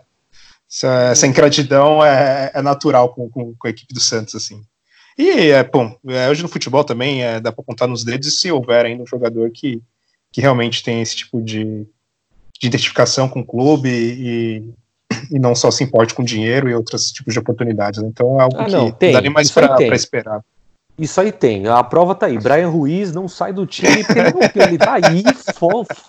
[0.72, 4.64] Essa, essa ingratidão é, é natural com, com, com, a equipe do Santos, assim.
[5.18, 8.52] E, é, bom, é, hoje no futebol também é, dá para contar nos dedos se
[8.52, 9.82] houver ainda um jogador que,
[10.32, 11.88] que realmente tem esse tipo de,
[12.60, 14.74] de identificação com o clube e,
[15.32, 18.02] e não só se importe com dinheiro e outros tipos de oportunidades.
[18.02, 18.10] Né?
[18.10, 19.10] Então é algo ah, não, que tem.
[19.10, 20.44] não dá nem mais para esperar.
[20.98, 22.38] Isso aí tem, a prova tá aí.
[22.38, 25.24] Brian Ruiz não sai do time porque ele, tá aí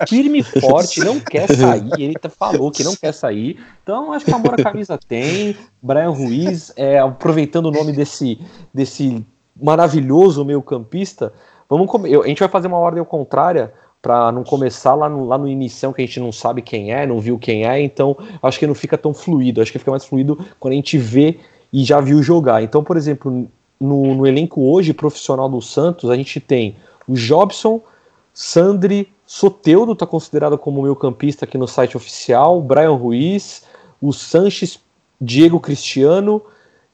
[0.08, 1.90] firme e forte, não quer sair.
[1.98, 3.58] Ele tá, falou que não quer sair.
[3.82, 5.56] Então acho que amor a camisa tem.
[5.82, 8.38] Brian Ruiz, é, aproveitando o nome desse,
[8.72, 9.26] desse
[9.60, 11.32] maravilhoso meio-campista,
[11.68, 15.24] vamos eu, a gente vai fazer uma ordem ao contrária para não começar lá no,
[15.24, 18.16] lá no início que a gente não sabe quem é, não viu quem é, então
[18.40, 19.60] acho que não fica tão fluido.
[19.60, 21.40] Acho que fica mais fluido quando a gente vê
[21.72, 22.62] e já viu jogar.
[22.62, 23.48] Então, por exemplo,
[23.80, 27.80] no, no elenco hoje profissional do Santos, a gente tem o Jobson,
[28.32, 33.64] Sandri, Soteudo está considerado como meio campista aqui no site oficial, Brian Ruiz,
[34.00, 34.78] o Sanches,
[35.20, 36.42] Diego Cristiano,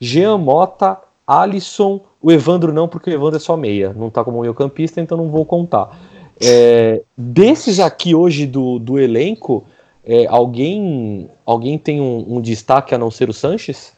[0.00, 4.40] Jean Mota, Alisson, o Evandro não, porque o Evandro é só meia, não está como
[4.40, 5.98] meio campista, então não vou contar.
[6.40, 9.64] É, desses aqui hoje do, do elenco,
[10.04, 13.92] É, alguém, alguém tem um, um destaque a não ser o Sanches?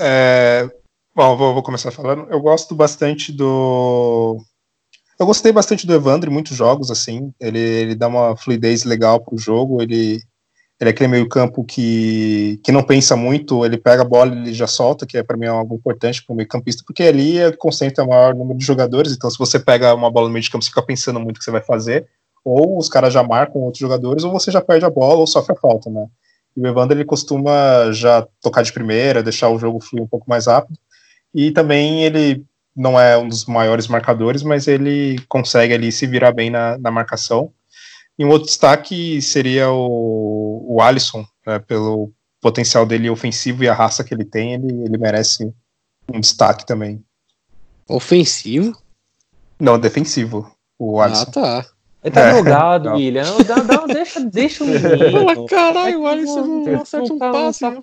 [0.00, 0.66] É,
[1.16, 2.28] bom, vou, vou, começar falando.
[2.30, 4.38] Eu gosto bastante do.
[5.18, 7.32] Eu gostei bastante do Evandro em muitos jogos, assim.
[7.40, 9.80] Ele, ele dá uma fluidez legal pro jogo.
[9.80, 10.20] Ele,
[10.78, 14.52] ele é aquele meio-campo que, que não pensa muito, ele pega a bola e ele
[14.52, 17.50] já solta, que é para mim é algo importante para o meio-campista, porque ali é
[17.50, 19.12] concentra o maior número de jogadores.
[19.12, 21.38] Então, se você pega uma bola no meio de campo, você fica pensando muito o
[21.38, 22.06] que você vai fazer,
[22.44, 25.54] ou os caras já marcam outros jogadores, ou você já perde a bola ou sofre
[25.54, 26.06] a falta, né?
[26.56, 30.28] E o Evander ele costuma já tocar de primeira, deixar o jogo fluir um pouco
[30.28, 30.78] mais rápido.
[31.34, 36.32] E também ele não é um dos maiores marcadores, mas ele consegue ali se virar
[36.32, 37.52] bem na, na marcação.
[38.18, 43.74] E um outro destaque seria o, o Alisson, né, pelo potencial dele ofensivo e a
[43.74, 45.52] raça que ele tem, ele, ele merece
[46.12, 47.02] um destaque também.
[47.88, 48.76] Ofensivo?
[49.58, 51.24] Não, defensivo, o Alisson.
[51.28, 51.66] Ah, tá.
[52.04, 53.24] Ele tá é, drogado, William.
[53.24, 55.46] Não, dá, dá, deixa, deixa o menino.
[55.46, 57.60] Caralho, o Alisson não acerta um passe.
[57.60, 57.80] Tá,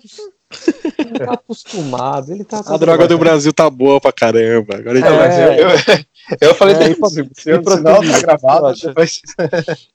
[0.98, 2.32] ele tá acostumado.
[2.32, 4.76] Ele tá, tá a droga do Brasil tá boa pra caramba.
[4.76, 5.78] Agora ele é, eu, eu,
[6.40, 7.30] eu, falei é, defensivo.
[7.34, 9.20] Se o sinal tá gravado, depois...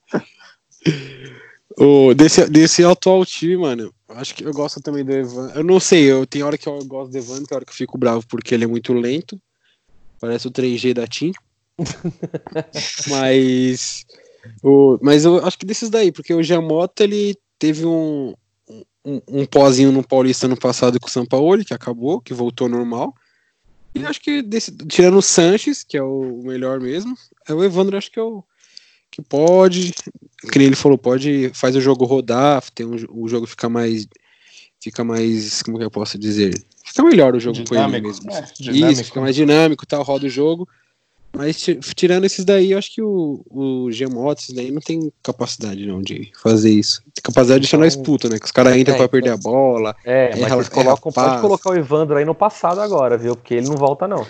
[1.77, 5.51] o, desse, desse atual time, mano, acho que eu gosto também do Evan.
[5.55, 7.75] Eu não sei, eu tem hora que eu gosto do Evan, tem hora que eu
[7.75, 9.39] fico bravo porque ele é muito lento.
[10.19, 11.31] Parece o 3G da TIM.
[13.07, 14.05] mas
[14.61, 18.33] o, mas eu acho que desses daí, porque o Giamota ele teve um,
[19.05, 22.67] um, um pozinho no Paulista no passado com o São Paulo, que acabou, que voltou
[22.69, 23.13] normal.
[23.95, 27.15] E acho que desse, tirando o Sanches, que é o melhor mesmo,
[27.47, 28.43] é o Evandro, acho que é o
[29.11, 29.91] que pode,
[30.51, 34.07] que ele falou, pode faz o jogo rodar, tem um, o jogo fica mais
[34.79, 36.53] fica mais, como que eu posso dizer?
[36.85, 38.31] Fica melhor o jogo dinâmico, com ele mesmo.
[38.31, 40.67] É, Isso, fica mais dinâmico, tal, roda o jogo.
[41.35, 41.57] Mas
[41.95, 46.01] tirando esses daí, eu acho que o, o Gemoto, esses daí não tem capacidade não
[46.01, 47.01] de fazer isso.
[47.13, 48.39] Tem capacidade de deixar nós então, puto, né?
[48.39, 49.95] Que os caras entram é, pra perder a bola.
[50.03, 53.35] É, mas vocês colocam, pode colocar o Evandro aí no passado agora, viu?
[53.35, 54.25] Porque ele não volta, não.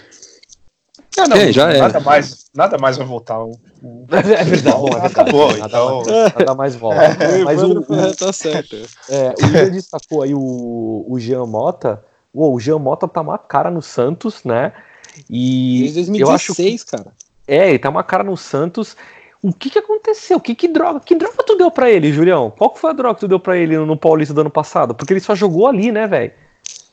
[1.17, 3.43] Não, não, é, já nada, mais, nada mais vai voltar.
[3.43, 3.59] O,
[4.11, 6.03] É verdade, bom, é acabou, nada, então...
[6.05, 7.01] mais, nada mais volta.
[7.01, 8.75] É, mas o, o, tá certo.
[9.09, 12.03] É, o Ian destacou aí o, o Jean Mota.
[12.33, 14.71] Uou, o Jean Mota tá uma cara no Santos, né?
[15.29, 17.13] E Desde 2016, eu acho que, cara.
[17.47, 18.95] É, ele tá uma cara no Santos.
[19.41, 20.39] O que que aconteceu?
[20.39, 20.99] Que, que droga?
[20.99, 22.51] Que droga tu deu para ele, Julião?
[22.51, 24.93] Qual que foi a droga que tu deu para ele no Paulista do ano passado?
[24.93, 26.33] Porque ele só jogou ali, né, velho?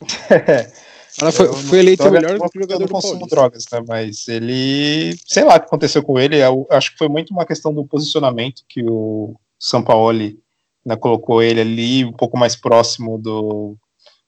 [1.20, 3.80] Ela foi, foi eleito o melhor jogador do consumo drogas, né?
[3.88, 6.36] Mas ele, sei lá o que aconteceu com ele.
[6.36, 10.38] Eu acho que foi muito uma questão do posicionamento que o Sampaoli
[10.84, 13.76] né, colocou ele ali um pouco mais próximo do,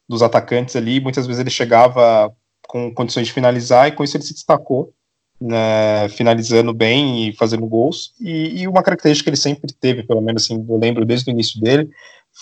[0.09, 0.99] dos atacantes ali.
[0.99, 2.33] Muitas vezes ele chegava
[2.69, 4.93] com condições de finalizar, e com isso ele se destacou,
[5.41, 8.13] né, finalizando bem e fazendo gols.
[8.21, 11.33] E, e, uma característica que ele sempre teve, pelo menos assim, eu lembro desde o
[11.33, 11.89] início dele,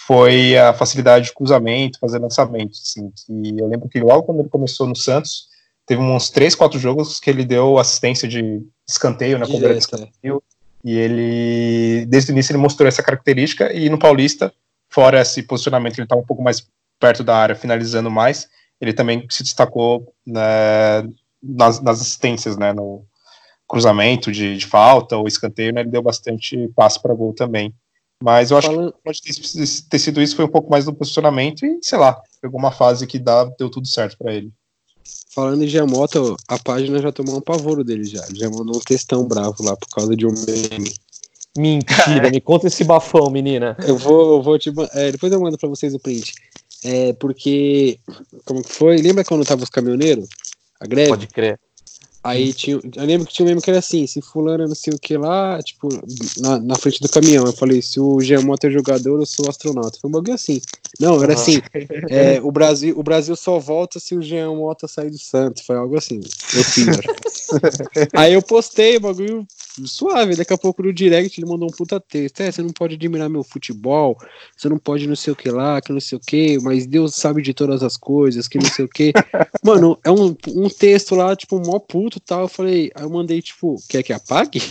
[0.06, 2.82] foi a facilidade de cruzamento, fazer lançamentos.
[2.82, 5.48] Assim, que eu lembro que logo quando ele começou no Santos,
[5.86, 10.42] teve uns três, quatro jogos que ele deu assistência de escanteio, né, Direto, de escanteio,
[10.84, 14.52] e ele, desde o início, ele mostrou essa característica, e no Paulista,
[14.88, 16.66] fora esse posicionamento, ele estava um pouco mais
[16.98, 18.48] perto da área, finalizando mais,
[18.80, 21.02] ele também se destacou né,
[21.42, 23.04] nas, nas, assistências, né, no
[23.68, 27.74] cruzamento de, de, falta ou escanteio, né, ele deu bastante passo para gol também.
[28.22, 28.92] Mas eu acho Falando...
[28.92, 29.32] que pode ter,
[29.90, 33.06] ter, sido isso, foi um pouco mais do posicionamento e, sei lá, pegou uma fase
[33.06, 34.52] que dá, deu tudo certo para ele.
[35.36, 38.24] Falando em Giamota, a página já tomou um pavoro dele já.
[38.26, 40.94] Ele já mandou um textão bravo lá por causa de um meme.
[41.56, 43.76] Mentira, me conta esse bafão, menina.
[43.86, 44.72] Eu vou, eu vou te.
[44.92, 46.34] É, depois eu mando pra vocês o print.
[46.86, 47.98] É porque.
[48.44, 48.98] Como que foi?
[48.98, 50.28] Lembra quando tava os caminhoneiros?
[50.80, 51.08] A greve?
[51.08, 51.58] Pode crer.
[52.22, 52.76] Aí tinha.
[52.76, 55.16] Eu lembro que tinha um meme que era assim: se fulano não sei o que
[55.16, 55.88] lá, tipo,
[56.38, 57.44] na, na frente do caminhão.
[57.44, 59.98] Eu falei: se o Giamota é jogador, eu sou astronauta.
[60.00, 60.60] Foi um bagulho assim.
[61.00, 61.60] Não, era assim:
[62.08, 65.64] é, o, Brasil, o Brasil só volta se o Giamota sair do Santos.
[65.64, 66.20] Foi algo assim.
[66.54, 66.86] Eu fiz.
[68.14, 69.46] Aí eu postei o bagulho
[69.84, 70.36] suave.
[70.36, 72.40] Daqui a pouco no direct ele mandou um puta texto.
[72.40, 74.16] É, você não pode admirar meu futebol,
[74.56, 77.14] você não pode não sei o que lá, que não sei o que, mas Deus
[77.14, 79.12] sabe de todas as coisas, que não sei o que.
[79.64, 82.42] Mano, é um, um texto lá, tipo, mó puto e tal.
[82.42, 84.60] Eu falei, aí eu mandei, tipo, quer que apague?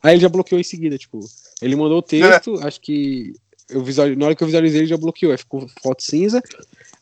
[0.00, 1.18] Aí ele já bloqueou em seguida, tipo,
[1.60, 2.68] ele mandou o texto, é.
[2.68, 3.32] acho que
[3.68, 6.42] eu visual, na hora que eu visualizei ele já bloqueou, aí ficou foto cinza.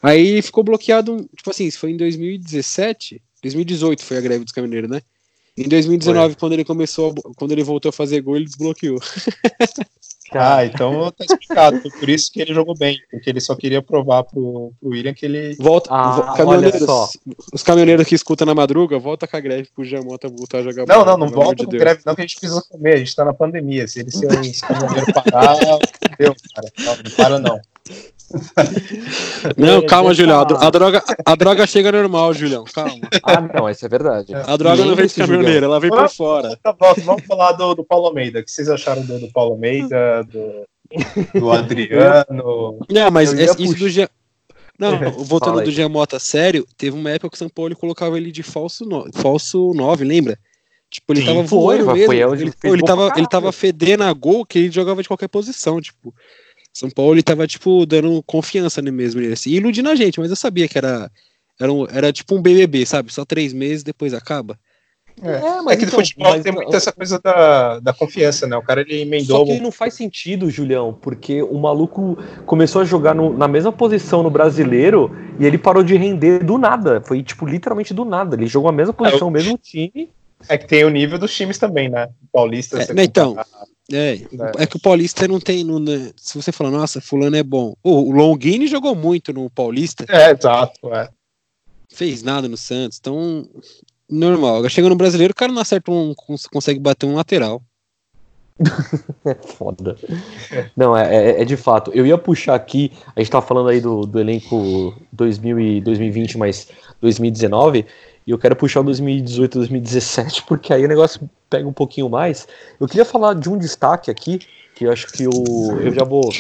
[0.03, 4.91] Aí ficou bloqueado, tipo assim, isso foi em 2017, 2018 foi a greve dos caminhoneiros,
[4.91, 5.03] né?
[5.57, 6.35] Em 2019, Foi.
[6.41, 8.99] quando ele começou, quando ele voltou a fazer gol, ele desbloqueou.
[10.33, 11.81] Ah, então tá explicado.
[11.81, 15.15] Foi por isso que ele jogou bem, porque ele só queria provar pro, pro William
[15.15, 15.55] que ele.
[15.55, 17.09] Volta, Ah, vo- olha caminhoneiros, só.
[17.53, 20.85] os caminhoneiros que escutam na madruga, volta com a greve pro Jamota voltar a jogar
[20.85, 22.97] Não, bola, não, não volta de com greve, não, que a gente precisa comer, a
[22.97, 23.87] gente tá na pandemia.
[23.87, 25.57] Se ele se os caminhoneiros parar,
[26.19, 26.73] deu, cara.
[26.77, 27.61] Não, não para, não.
[29.57, 30.41] Não, É, calma, Julião.
[30.41, 32.65] A, dro- a droga, a droga chega normal, Julião.
[32.65, 33.09] Calma.
[33.23, 34.35] Ah, não, isso é verdade.
[34.35, 36.57] A droga não vem de Lembre-se, caminhoneiro, ela vem por fora.
[36.63, 38.41] Tá bom, vamos falar do, do Paulo Almeida.
[38.41, 40.65] O que vocês acharam do, do Paulo Almeida, do,
[41.39, 42.79] do Adriano?
[42.91, 43.79] Não, mas esse- isso puxar.
[43.79, 44.09] do Jean.
[44.79, 48.31] Não, voltando do Jean Mota, sério, teve uma época que o São Paulo colocava ele
[48.33, 49.07] de falso, no...
[49.15, 50.39] falso 9, lembra?
[50.91, 52.07] Tipo, ele Sim, tava foi, voando mas mesmo.
[52.07, 55.09] foi ele, ele ele, gol tava, ele tava fedendo a gol que ele jogava de
[55.09, 56.15] qualquer posição, tipo.
[56.77, 59.19] São Paulo ele tava, tipo, dando confiança nele mesmo.
[59.19, 61.11] nele, Assim, iludindo a gente, mas eu sabia que era,
[61.59, 63.11] era, um- era tipo um BBB, sabe?
[63.11, 64.59] Só três meses, depois acaba.
[65.23, 68.47] É, mas é que no então, futebol mas tem muito essa coisa da, da confiança,
[68.47, 68.59] né?
[68.59, 69.39] O cara ele emendou.
[69.39, 73.73] Só que não faz sentido, Julião, porque o maluco começou a jogar no- na mesma
[73.73, 75.11] posição no brasileiro
[75.41, 77.01] e ele parou de render do nada.
[77.01, 78.37] Foi, tipo, literalmente do nada.
[78.37, 80.11] Ele jogou a mesma posição, o mesmo time.
[80.47, 82.11] É que tem o nível dos times também, né?
[82.31, 82.77] Paulista.
[82.77, 83.35] É, você né, então,
[83.93, 84.63] É, É.
[84.63, 85.63] é que o Paulista não tem.
[85.63, 87.75] não- né, se você falar, nossa, fulano é bom.
[87.85, 90.93] O Longini jogou muito no Paulista, É, exato.
[90.93, 91.09] É.
[91.93, 93.49] fez nada no Santos, então.
[94.09, 94.57] Normal.
[94.57, 96.15] Agora chega no brasileiro, o cara não acerta um.
[96.15, 97.61] cons- consegue bater um lateral.
[99.25, 99.97] É foda.
[100.77, 101.91] Não, é, é- é de fato.
[101.95, 106.39] Eu ia puxar aqui, a gente tava falando aí do, do elenco 2000 e 2020,
[106.39, 106.69] mas
[107.01, 107.85] 2019,
[108.27, 112.47] e eu quero puxar o 2018 2017, porque aí o negócio pega um pouquinho mais.
[112.81, 114.41] Eu queria falar de um destaque aqui,
[114.75, 116.31] que eu acho que o, eu já vou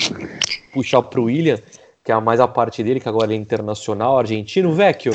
[0.72, 1.58] puxar pro William,
[2.04, 5.12] que é mais a parte dele, que agora é internacional, argentino, Vecchio.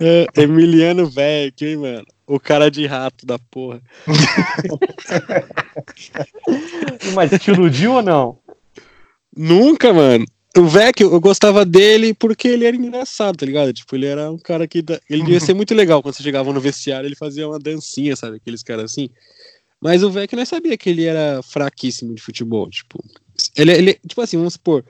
[0.00, 2.06] É, Emiliano velho, hein, mano?
[2.26, 3.80] O cara de rato da porra.
[7.14, 8.38] Mas te iludiu ou não?
[9.36, 10.24] Nunca, mano.
[10.56, 13.72] O Vecchio, eu gostava dele porque ele era engraçado, tá ligado?
[13.72, 14.82] Tipo, ele era um cara que.
[14.82, 18.16] da- Ele devia ser muito legal quando você chegava no vestiário, ele fazia uma dancinha,
[18.16, 18.36] sabe?
[18.36, 19.08] Aqueles caras assim.
[19.80, 22.68] Mas o Vecchio não sabia que ele era fraquíssimo de futebol.
[22.68, 23.02] Tipo,
[23.56, 24.84] ele, ele tipo assim, vamos supor.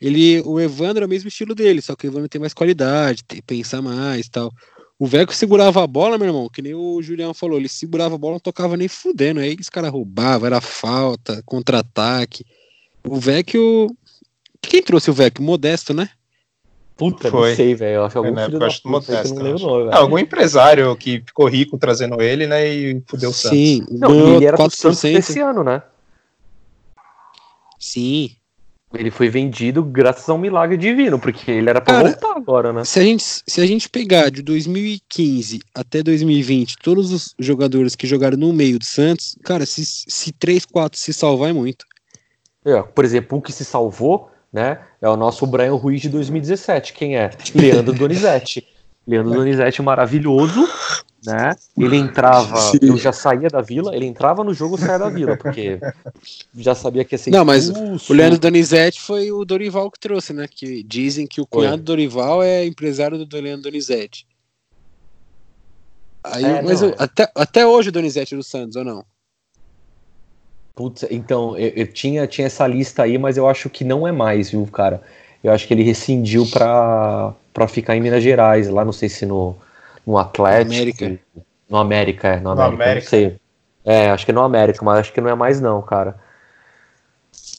[0.00, 3.22] Ele, o Evandro é o mesmo estilo dele, só que o Evandro tem mais qualidade,
[3.24, 4.50] tem, pensa mais tal.
[4.98, 8.18] O Vecchio segurava a bola, meu irmão, que nem o Julião falou, ele segurava a
[8.18, 9.40] bola, não tocava nem fudendo.
[9.40, 12.44] Aí os caras roubavam, era falta, contra-ataque.
[13.02, 13.88] O Vecchio.
[14.60, 15.42] Quem trouxe o Vecchio?
[15.42, 16.10] Modesto, né?
[16.98, 17.48] Puta, Foi.
[17.50, 17.94] não sei, velho.
[17.94, 19.96] Eu acho algum Foi na filho da que puta que não lembro nome, É, velho.
[19.96, 22.68] algum empresário que ficou rico trazendo ele, né?
[22.68, 23.58] E fudeu o Santos.
[23.58, 25.12] Sim, Não, ele era do Santos 4%.
[25.14, 25.82] desse ano, né?
[27.78, 28.36] Sim.
[28.92, 32.72] Ele foi vendido graças a um milagre divino, porque ele era pra Cara, voltar agora,
[32.72, 32.84] né?
[32.84, 38.06] Se a, gente, se a gente pegar de 2015 até 2020 todos os jogadores que
[38.06, 41.86] jogaram no meio do Santos, cara, se, se 3, 4 se salvar é muito.
[42.64, 46.92] É, por exemplo, o que se salvou, né, é o nosso Brian Ruiz de 2017.
[46.92, 47.30] Quem é?
[47.54, 48.66] Leandro Donizete.
[49.06, 50.68] Leandro Donizete maravilhoso,
[51.24, 51.56] né?
[51.76, 52.78] Ele entrava, Sim.
[52.82, 55.78] eu já saía da Vila, ele entrava no jogo, saía da Vila, porque
[56.54, 57.68] já sabia que ia ser Não, mas.
[57.68, 60.48] O Leandro Donizete foi o Dorival que trouxe, né?
[60.48, 64.26] Que dizem que o cunhado do Dorival é empresário do Leandro Donizete.
[66.24, 66.96] Aí, É, mas não, eu- é.
[66.98, 69.04] até, até hoje o Donizete é do Santos, ou não?
[70.74, 74.12] Putz, então, eu, eu tinha, tinha essa lista aí, mas eu acho que não é
[74.12, 75.02] mais, viu, cara?
[75.42, 79.24] Eu acho que ele rescindiu pra, pra ficar em Minas Gerais, lá não sei se
[79.26, 79.56] no,
[80.10, 80.74] no Atlético.
[80.74, 81.18] América.
[81.68, 83.04] No América, é, no No América, América.
[83.04, 83.36] não sei.
[83.84, 86.16] É, acho que é no América, mas acho que não é mais não, cara.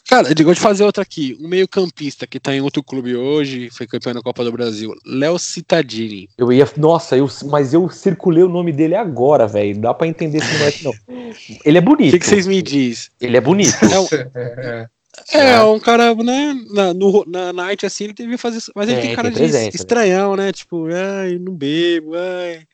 [0.08, 1.38] Cara, eu vou te fazer outra aqui.
[1.40, 4.92] Um meio campista que tá em outro clube hoje, foi campeão da Copa do Brasil.
[5.06, 6.28] Léo Cittadini.
[6.38, 6.68] Eu ia.
[6.76, 9.80] Nossa, eu, mas eu circulei o nome dele agora, velho.
[9.80, 10.94] Dá pra entender esse moleque, não.
[11.64, 12.12] Ele é O bonito.
[12.12, 13.10] que, que vocês me dizem?
[13.22, 13.74] Ele é bonito.
[13.86, 14.08] É um,
[15.34, 16.56] É, é, um cara, né?
[16.69, 18.60] Na, no, na, arte assim, ele devia fazer.
[18.76, 19.71] Mas ele É, tem cara tem de presença, né?
[19.74, 20.52] estranhão, né?
[20.52, 22.65] Tipo, ai, não bebo, ai.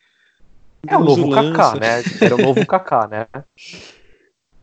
[0.87, 2.03] É o novo Kaká, né?
[2.21, 3.27] Era o novo Kaká, né?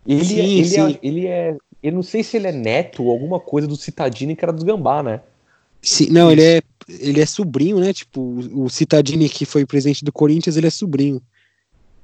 [0.06, 0.92] Ele, Sim, é, ele, sim.
[0.92, 1.56] É, ele é.
[1.82, 4.62] Eu não sei se ele é neto ou alguma coisa do Citadini que era dos
[4.62, 5.20] Gambá, né?
[5.82, 7.92] Sim, não, ele é, ele é sobrinho, né?
[7.92, 8.20] Tipo,
[8.54, 11.20] o Cittadini que foi presidente do Corinthians, ele é sobrinho.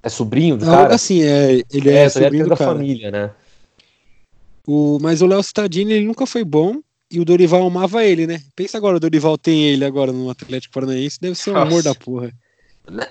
[0.02, 0.94] É sobrinho do Algo cara?
[0.94, 2.72] assim, é, ele é, é, essa sobrinho da cara.
[2.72, 3.30] família, né?
[4.66, 6.77] O, mas o Léo Cittadini, ele nunca foi bom
[7.11, 8.40] e o Dorival amava ele, né?
[8.55, 11.94] Pensa agora, o Dorival tem ele agora no Atlético Paranaense, deve ser um amor da
[11.94, 12.31] porra.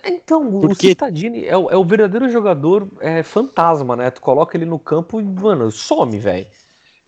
[0.04, 4.10] Então, o Porque- Citadini é, o- é o verdadeiro jogador é, fantasma, né?
[4.10, 6.46] Tu coloca ele no campo e, mano, some, velho.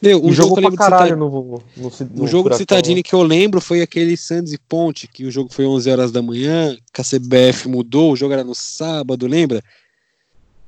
[0.01, 2.59] Meu, jogou jogo do caralho Cittadini, no, no, no, um jogo do Furacão.
[2.59, 6.11] Cittadini que eu lembro foi aquele Santos e Ponte, que o jogo foi 11 horas
[6.11, 9.63] da manhã, que a CBF mudou, o jogo era no sábado, lembra?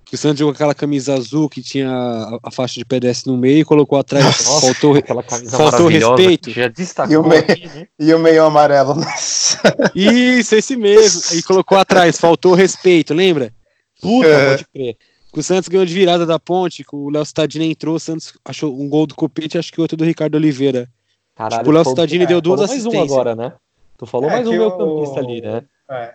[0.04, 3.38] Que o Santos jogou aquela camisa azul que tinha a, a faixa de pedestre no
[3.38, 4.24] meio e colocou atrás.
[4.24, 6.50] Nossa, faltou, aquela camisa faltou respeito.
[6.50, 7.88] Já E destacou o meio- aqui, né?
[7.98, 8.94] E o meio amarelo.
[8.94, 9.58] Nossa.
[9.94, 11.36] Isso, esse mesmo.
[11.38, 13.52] E colocou atrás, faltou respeito, lembra?
[14.00, 14.50] Puta, É.
[14.50, 14.96] pode crer.
[15.32, 18.34] Que o Santos ganhou de virada da ponte, que o Léo Cittadini entrou, o Santos
[18.44, 20.86] achou um gol do Copete e acho que outro do Ricardo Oliveira.
[21.34, 23.12] Caralho, Tipo, o Léo Cittadini é, deu duas falou mais um assistências.
[23.12, 23.52] agora, né?
[23.98, 25.62] Tu falou É mais um que meu o- campista ali, né?
[25.90, 26.14] É.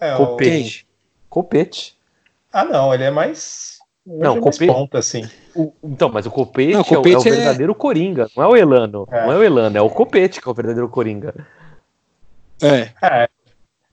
[0.00, 0.86] É, o- Copete.
[2.50, 2.52] Copete.
[2.52, 3.78] Ah, não, ele é mais.
[4.06, 5.28] Não, ele é mais Copete- ponta, assim.
[5.54, 8.28] O- então, mas o Copete, Não, o é o- é, o, Copete é- verdadeiro Coringa,
[8.36, 9.06] não é o Elano.
[9.10, 9.26] É.
[9.26, 11.34] Não é o Elano, é o Copete que é o verdadeiro Coringa.
[12.62, 13.28] É.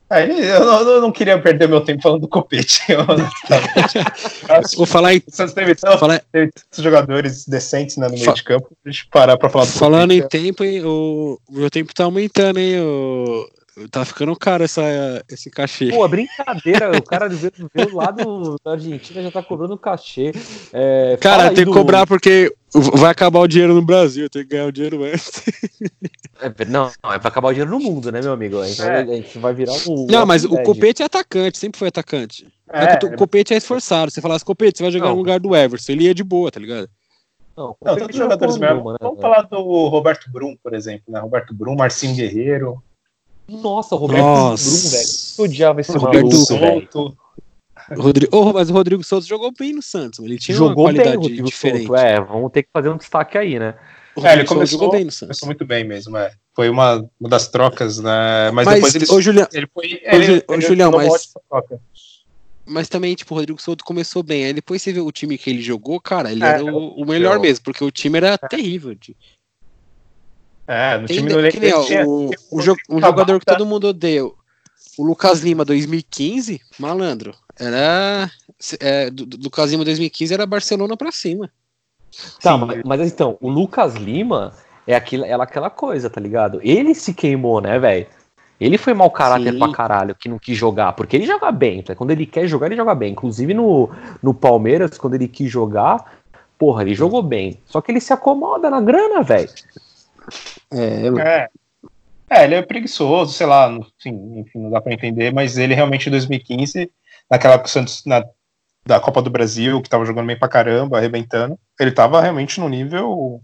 [0.09, 2.81] É, ele- eu, não, eu não queria perder meu tempo falando do Copete.
[2.95, 3.99] honestamente.
[4.77, 5.21] Vou falar em.
[5.27, 8.69] Santos teve, Falar, teve tantos jogadores decentes né, no meio Fa- de campo.
[8.85, 10.43] Deixa eu parar pra falar do falando em Copete.
[10.45, 12.79] tempo, hein, o, o meu tempo tá aumentando, hein?
[12.79, 13.45] O,
[13.91, 14.81] tá ficando caro essa,
[15.29, 15.89] esse cachê.
[15.89, 20.31] Pô, é brincadeira, o cara veio, veio lá do, da Argentina já tá cobrando cachê.
[20.73, 22.53] É, Cara, tem que do- cobrar porque
[22.93, 25.43] vai acabar o dinheiro no Brasil, tem que ganhar o dinheiro antes.
[26.41, 28.59] É, não, não, é pra acabar o dinheiro no mundo, né, meu amigo?
[28.61, 28.99] A gente, vai, É.
[29.01, 30.05] a gente vai virar um.
[30.09, 30.49] Não, mas o.
[30.63, 32.47] Copete é atacante, sempre foi atacante.
[32.71, 34.11] É, É, o Copete é esforçado.
[34.11, 35.13] Você falasse, Copete, você vai jogar Não.
[35.13, 35.93] no lugar do Everson.
[35.93, 36.89] Ele ia de boa, tá ligado?
[37.55, 38.91] Não, o Não, tantos é jogadores mesmo.
[38.91, 38.97] né?
[39.01, 41.19] Vamos falar do Roberto Brum, por exemplo, né?
[41.19, 42.83] Roberto Brum, Marcinho Guerreiro,
[43.49, 44.69] Nossa, o Roberto Nossa.
[44.69, 45.07] Brum, velho.
[45.37, 46.35] Eu odiava esse Roberto.
[46.35, 47.17] Souto.
[47.95, 50.19] Rodrigo, oh, mas o Rodrigo Souza jogou bem no Santos.
[50.19, 51.85] Ele tinha Jogou uma bem qualidade Rodrigo diferente.
[51.87, 51.95] Souto.
[52.01, 53.75] É, vamos ter que fazer um destaque aí, né?
[54.15, 55.39] O É, ele começou- jogou bem no Santos.
[55.39, 56.33] Começou muito bem mesmo, é.
[56.53, 58.51] Foi uma, uma das trocas, né?
[58.51, 60.01] Mas, Mas, depois ele, ô, Julião, ele foi.
[60.03, 61.33] Ele, ô, ele Julião, deu uma mas-
[62.65, 64.43] mas também, tipo, o Rodrigo Souza começou bem.
[64.45, 67.05] Aí depois você vê o time que ele jogou, cara, ele É, era o, o
[67.05, 68.93] melhor eu- mesmo, porque o time era terrível.
[68.95, 69.15] de-
[70.67, 72.29] É, no Tem, time do que nem, ó, tinha- o,
[72.61, 74.25] jo- um jogador que todo mundo odeia.
[74.25, 77.33] O Lucas Lima 2015, malandro.
[77.57, 78.29] Era.
[78.79, 81.49] É, do, do Lucas Lima 2015 era Barcelona pra cima.
[82.41, 84.53] Tá, mas, mas então, o Lucas Lima
[84.85, 86.59] é aquilo, é aquela coisa, tá ligado?
[86.63, 88.07] Ele se queimou, né, velho?
[88.59, 89.59] Ele foi mau caráter Sim.
[89.59, 91.93] pra caralho, que não quis jogar, porque ele joga bem, tá?
[91.93, 93.11] quando ele quer jogar, ele joga bem.
[93.11, 93.89] Inclusive no,
[94.21, 96.17] no Palmeiras, quando ele quis jogar,
[96.57, 97.59] porra, ele jogou bem.
[97.67, 99.49] Só que ele se acomoda na grana, velho.
[100.71, 101.47] É, É.
[102.29, 105.73] É, ele é preguiçoso, sei lá, no- enfim, enfim, não dá pra entender, mas ele
[105.73, 106.91] realmente em 2015,
[107.31, 108.21] naquela época Santos na,
[108.85, 112.67] da Copa do Brasil, que tava jogando bem pra caramba, arrebentando, ele tava realmente no
[112.67, 113.39] nível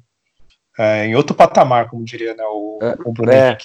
[0.77, 3.57] é, em outro patamar, como diria né, o, É, o Bruno é.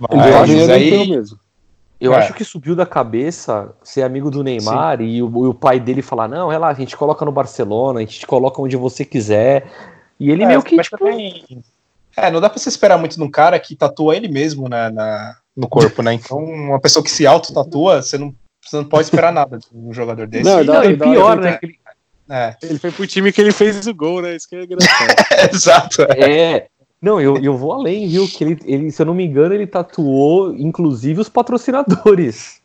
[0.00, 1.38] Mas aí, mesmo.
[2.00, 2.16] Eu É.
[2.18, 6.00] acho que subiu da cabeça ser amigo do Neymar e o, e o pai dele
[6.02, 9.66] falar: não, relaxa, a gente coloca no Barcelona, a gente te coloca onde você quiser.
[10.18, 11.44] E ele É, meio que, mas tipo, também-
[12.20, 14.90] É, não dá pra você esperar muito de um cara que tatua ele mesmo né,
[14.90, 16.12] na, no corpo, né?
[16.14, 19.92] Então, uma pessoa que se auto-tatua, você não, você não pode esperar nada de um
[19.92, 20.44] jogador desse.
[20.44, 21.58] Não, E- não, e pior, né?
[21.58, 21.78] que ele-
[22.30, 24.36] é, Ele foi pro time que ele fez o gol, né?
[24.36, 25.14] Isso que é engraçado.
[25.54, 26.02] exato.
[26.02, 26.66] É.
[27.00, 28.28] Não, eu, eu vou além, viu?
[28.28, 32.60] Que ele, ele, se eu não me engano, ele tatuou, inclusive, os patrocinadores.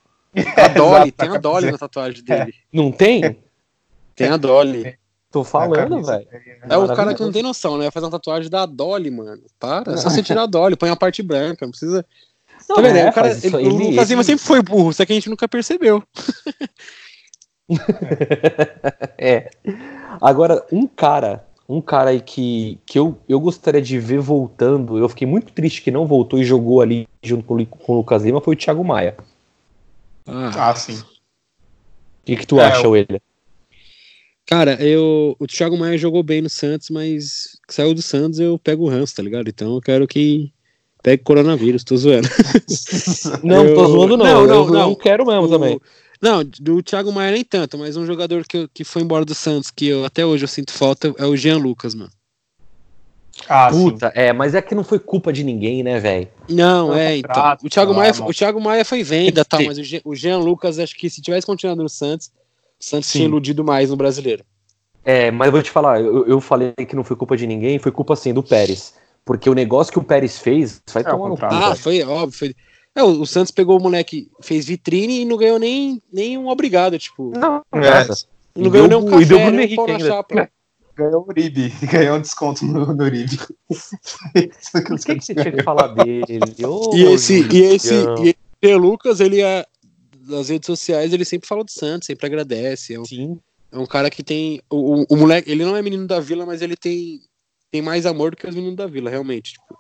[0.57, 2.53] A Dolly, Exato, tem a na Dolly na tatuagem dele.
[2.73, 3.37] Não tem?
[4.15, 4.95] Tem a Dolly.
[5.33, 6.27] Tô falando, velho.
[6.69, 7.85] É o cara que não tem noção, né?
[7.85, 9.41] Vai fazer uma tatuagem da Dolly, mano.
[9.59, 12.05] Para, é só você tirar a Dolly, põe a parte branca, não precisa.
[12.69, 12.97] Não, tá vendo?
[12.97, 15.11] é, o, cara, faz ele- aí, o Lucas Lima ele- sempre foi burro, só que
[15.11, 16.03] a gente nunca percebeu.
[19.17, 19.49] É.
[20.21, 25.07] Agora, um cara, um cara aí que, que eu, eu gostaria de ver voltando, eu
[25.09, 28.41] fiquei muito triste que não voltou e jogou ali junto com, com o Lucas Lima,
[28.41, 29.15] foi o Thiago Maia.
[30.27, 30.99] Ah, Ah, sim.
[30.99, 33.19] O que, que tu É, acha, William?
[34.45, 38.83] Cara, eu, o Thiago Maia jogou bem no Santos, mas saiu do Santos eu pego
[38.85, 39.47] o ranço, tá ligado?
[39.49, 40.51] Então eu quero que
[41.01, 42.27] pegue coronavírus, tô zoando.
[43.43, 44.95] Não, tô eu- zoando não, não, eu, não, eu não.
[44.95, 45.79] quero mesmo O- também.
[46.21, 49.35] Não, do Thiago Maia nem tanto, mas um jogador que, eu- que foi embora do
[49.35, 52.11] Santos, que eu, até hoje eu sinto falta, é o Jean Lucas, mano.
[53.49, 53.89] Ah, sim.
[53.89, 56.29] Puta, é, mas é que não foi culpa de ninguém, né, velho?
[56.47, 57.29] Não, Não, é, então.
[57.35, 58.29] contrato, O Thiago, tá lá, Maia, mano.
[58.29, 59.65] o Thiago Maia foi venda, tal, Sim.
[59.67, 62.31] mas o Jean, o Jean Lucas, acho que se tivesse continuado no Santos,
[62.83, 63.19] Santos Sim.
[63.19, 64.43] tinha iludido mais no brasileiro.
[65.05, 67.77] É, mas eu vou te falar, eu, eu falei que não foi culpa de ninguém,
[67.79, 68.93] foi culpa sim do Pérez.
[69.25, 71.45] Porque o negócio que o Pérez fez vai É, tomar no cu.
[71.45, 72.37] Ah, foi óbvio.
[72.37, 72.55] Foi...
[72.95, 76.47] É, o, o Santos pegou o moleque, fez vitrine e não ganhou nem, nem um
[76.47, 77.31] obrigado, tipo.
[77.37, 78.13] Não, É, nada.
[78.55, 80.07] Não ganhou deu- nem um e deu café, Bruno um Henrique na ainda.
[80.07, 80.49] chapa.
[80.95, 83.39] Ganhou o Uribe, ganhou um desconto no, no Uribe.
[83.67, 86.53] Por que, que você tinha que falar dele?
[86.63, 89.65] Ô, E esse, e esse, e esse Lucas, ele é,
[90.27, 92.93] nas redes sociais, ele sempre fala do Santos, sempre agradece.
[92.93, 93.39] É um, Sim.
[93.71, 94.61] é um cara que tem.
[94.69, 97.21] O, o, o moleque, ele não é menino da vila, mas ele tem,
[97.71, 99.53] tem mais amor do que os meninos da vila, realmente.
[99.53, 99.73] Tipo,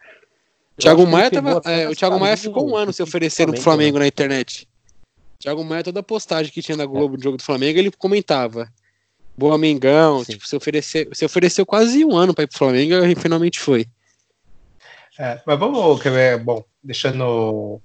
[0.77, 1.61] o Thiago Maia tava.
[1.65, 4.67] é, o Thiago Maia ficou um ano se oferecendo pro Flamengo, Flamengo na internet.
[5.35, 8.67] O Thiago Maia, toda postagem que tinha na Globo do jogo do Flamengo, ele comentava.
[9.37, 10.33] Boa Mengão, Sim.
[10.33, 13.87] tipo, você ofereceu, você ofereceu quase um ano pra ir pro Flamengo e finalmente foi.
[15.17, 17.79] É, mas vamos, quer ver, bom, deixando.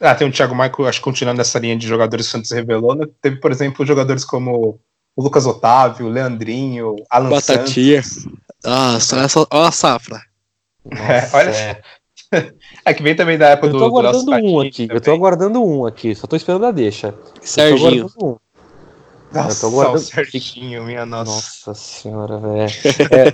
[0.00, 2.50] Ah, tem o Thiago Maicon, acho que continuando nessa linha de jogadores que o Santos
[2.50, 3.06] revelou, né?
[3.22, 4.80] Teve, por exemplo, jogadores como
[5.16, 7.74] o Lucas Otávio, o Leandrinho, Alan Santos.
[7.74, 8.02] Batatia.
[8.64, 10.20] Nossa, olha só, olha a safra.
[10.90, 11.82] É, olha- é.
[12.84, 13.78] É que vem também da época Eu do.
[13.78, 14.82] tô do Nelson aguardando um Patini aqui.
[14.82, 15.02] Eu também.
[15.02, 16.14] tô aguardando um aqui.
[16.16, 17.08] Só tô esperando a deixa.
[17.08, 17.88] Eu tô Serginho.
[18.06, 18.36] aguardando um.
[19.32, 21.30] Nossa, Eu tô aguardando- o Serginho, minha nossa.
[21.70, 22.72] Nossa senhora, velho.
[23.10, 23.28] É,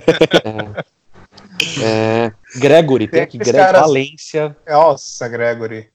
[1.81, 4.55] é, é, Gregory, tem Tem aqui Greg caras- Valência.
[4.67, 5.89] Nossa, Gregory.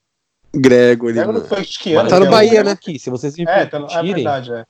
[0.59, 1.45] Gregory, Gregory mano.
[1.49, 2.09] foi de que ano?
[2.09, 2.73] Tá no é o- Bahia, né?
[2.73, 3.87] Aqui, se vocês me É, tá no...
[3.91, 4.65] é verdade, é.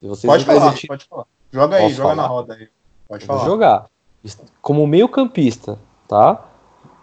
[0.00, 1.24] se vocês Pode falar, permitirem, pode falar.
[1.52, 2.22] Joga aí, Posso joga falar?
[2.22, 2.68] na roda aí.
[3.08, 3.48] Pode eu vou falar.
[3.50, 3.86] jogar.
[4.60, 6.44] Como meio campista, tá?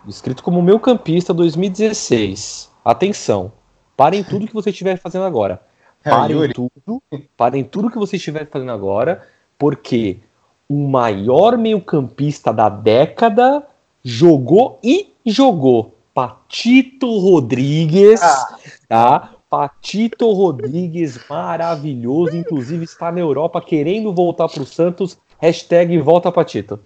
[0.08, 2.72] Escrito como meio campista 2016.
[2.84, 3.52] Atenção.
[3.98, 5.62] Parem tudo que você estiver fazendo agora.
[6.06, 6.54] É, Parem Yuri.
[6.54, 7.02] tudo.
[7.36, 9.28] Parem tudo que você estiver fazendo agora,
[9.58, 10.20] porque
[10.70, 13.66] o maior meio-campista da década
[14.04, 15.95] jogou e jogou.
[16.16, 18.57] Patito Rodrigues, Ah.
[18.88, 19.36] tá?
[19.49, 22.36] Patito Rodrigues, maravilhoso.
[22.38, 25.18] Inclusive está na Europa querendo voltar para o Santos.
[25.39, 26.80] Hashtag volta Patito.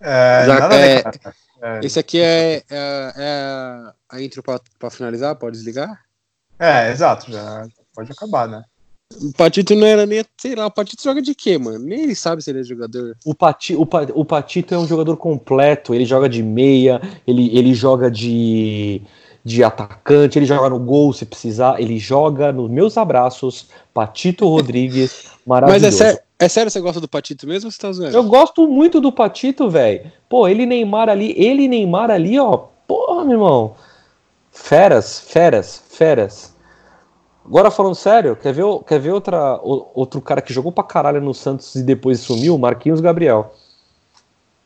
[0.00, 1.32] É, Já- nada a ver, é-.
[1.64, 5.34] É, Esse aqui é, é, é a intro pra finalizar?
[5.36, 6.02] Pode desligar?
[6.58, 8.62] é, exato, já pode acabar, né?
[9.20, 10.24] O Patito não era nem.
[10.40, 11.78] Sei lá, o Patito joga de quê, mano?
[11.78, 13.16] Nem ele sabe se ele é jogador.
[13.24, 15.94] O, Pati, o, Pa- o Patito é um jogador completo.
[15.94, 19.02] Ele joga de meia, ele, ele joga de,
[19.44, 21.80] de atacante, ele joga no gol se precisar.
[21.80, 23.68] Ele joga nos meus abraços.
[23.92, 25.86] Patito Rodrigues, Mas maravilhoso.
[25.86, 28.16] é, sério, é sério você gosta do Patito mesmo ou você tá zoando?
[28.16, 30.10] Eu gosto muito do Patito, velho.
[30.28, 32.56] Pô, ele Neymar ali, ele Neymar ali, ó.
[32.86, 33.74] Porra, meu irmão.
[34.50, 36.52] Feras, feras, feras.
[37.44, 41.20] Agora falando sério, quer ver, quer ver outra, o- outro cara que jogou pra caralho
[41.20, 42.56] no Santos e depois sumiu?
[42.56, 43.54] Marquinhos Gabriel.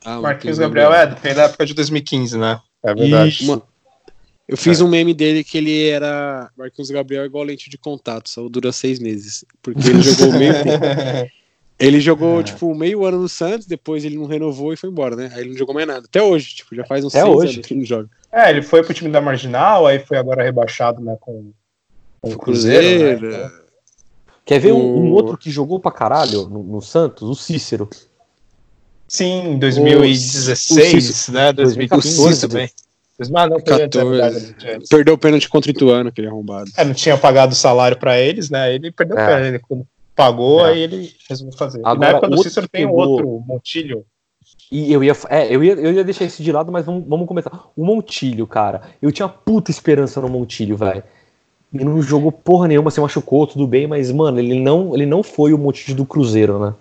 [0.04, 2.60] Ah, Marquinhos Gabriel é, tem da época de 2015, né?
[2.82, 3.38] É verdade.
[3.44, 3.62] Uma-
[4.48, 6.48] Eu fiz um meme dele que ele era.
[6.56, 9.44] Marquinhos Gabriel igual lente de contato, só dura seis meses.
[9.60, 10.84] Porque ele jogou meio tempo.
[11.78, 12.42] Ele jogou, É.
[12.42, 15.30] tipo, meio ano no Santos, depois ele não renovou e foi embora, né?
[15.34, 16.06] Aí ele não jogou mais nada.
[16.08, 17.54] Até hoje, tipo, já faz uns Até seis hoje.
[17.56, 18.08] anos que ele não joga.
[18.32, 21.52] É, ele foi pro time da Marginal, aí foi agora rebaixado, né, com,
[22.28, 23.18] com o Cruzeiro.
[23.18, 23.44] Cruzeiro.
[23.44, 23.50] né?
[24.44, 27.28] Quer ver um, um outro que jogou pra caralho no, no Santos?
[27.28, 27.88] O Cícero.
[29.08, 32.70] Sim, em O 2016, Cícero- né, 2014 2014 também.
[33.34, 34.10] Ah, não, foi antes, é 14.
[34.10, 34.88] verdade, gente.
[34.88, 36.70] Perdeu o pênalti contra o Ituano, aquele arrombado.
[36.76, 38.74] É, não tinha pagado o salário pra eles, né?
[38.74, 39.22] Ele perdeu É.
[39.22, 39.48] o pé.
[39.48, 40.70] Ele quando pagou, É.
[40.70, 41.78] aí ele resolveu fazer.
[41.78, 44.04] e Agora, na época do Cícero tem um pegou- outro, Montilho.
[44.70, 47.26] E eu ia, é, eu ia, eu ia deixar isso de lado, mas vamos, vamos
[47.26, 47.50] começar.
[47.76, 48.82] O Montilho, cara.
[49.00, 51.02] Eu tinha puta esperança no Montilho, velho.
[51.74, 55.22] Ele não jogou porra nenhuma, se machucou, tudo bem, mas, mano, ele não, ele não
[55.22, 56.74] foi o Montilho do Cruzeiro, né?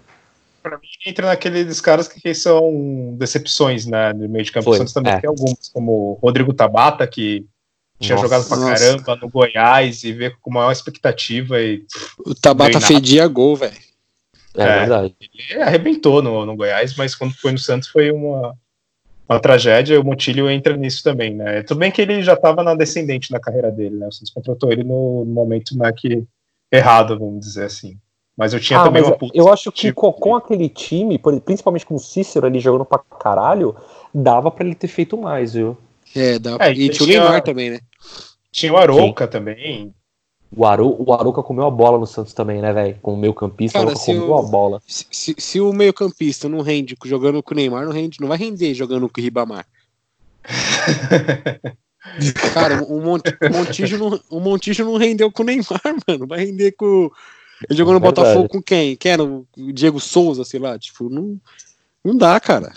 [0.61, 4.13] Pra mim, entra naqueles caras que, que são decepções, né?
[4.13, 4.65] No meio de campo.
[4.65, 5.19] Foi, O Santos também é.
[5.19, 7.45] tem alguns, como o Rodrigo Tabata, que
[7.99, 8.73] tinha Nossa, jogado pra nossa.
[8.73, 11.83] caramba no Goiás e veio com maior expectativa e
[12.25, 13.75] O Tabata fedia gol, velho.
[14.57, 14.79] É, É.
[14.79, 15.15] verdade.
[15.49, 18.55] ele arrebentou no, no Goiás, mas quando foi no Santos foi uma,
[19.27, 19.99] uma tragédia.
[19.99, 21.63] O Montilho entra nisso também, né?
[21.63, 24.07] Tudo bem que ele já estava na descendente na carreira dele, né?
[24.07, 26.23] O Santos contratou ele no, momento né, que
[26.71, 27.97] errado, vamos dizer assim.
[28.37, 31.19] Mas eu tinha Ah, também uma puta eu acho que expectativa com, com aquele time,
[31.43, 33.75] principalmente com o Cícero ali jogando pra caralho,
[34.13, 35.77] dava pra ele ter feito mais, viu?
[36.15, 36.57] É, dá...
[36.59, 37.79] É, e e tinha o Neymar também, né?
[38.51, 39.93] Tinha o Arouca também.
[40.57, 42.97] O, Aru, o Aruca comeu a bola no Santos também, né, velho?
[43.01, 44.81] Com o meio campista, o Aruca comeu o- a bola.
[44.87, 48.37] Se, se- se o meio-campista não rende jogando com o Neymar, não rende, não vai
[48.37, 49.65] render jogando com o Ribamar.
[52.53, 56.27] Cara, o, Mon- o Montijo não, o Montijo não rendeu com o Neymar, mano.
[56.27, 57.09] Vai render com.
[57.69, 58.27] Ele jogou no Verdade.
[58.27, 58.95] Botafogo com quem?
[58.95, 59.23] Quem era?
[59.23, 60.77] O Diego Souza, sei lá.
[60.77, 61.39] Tipo, não,
[62.03, 62.73] não dá, cara.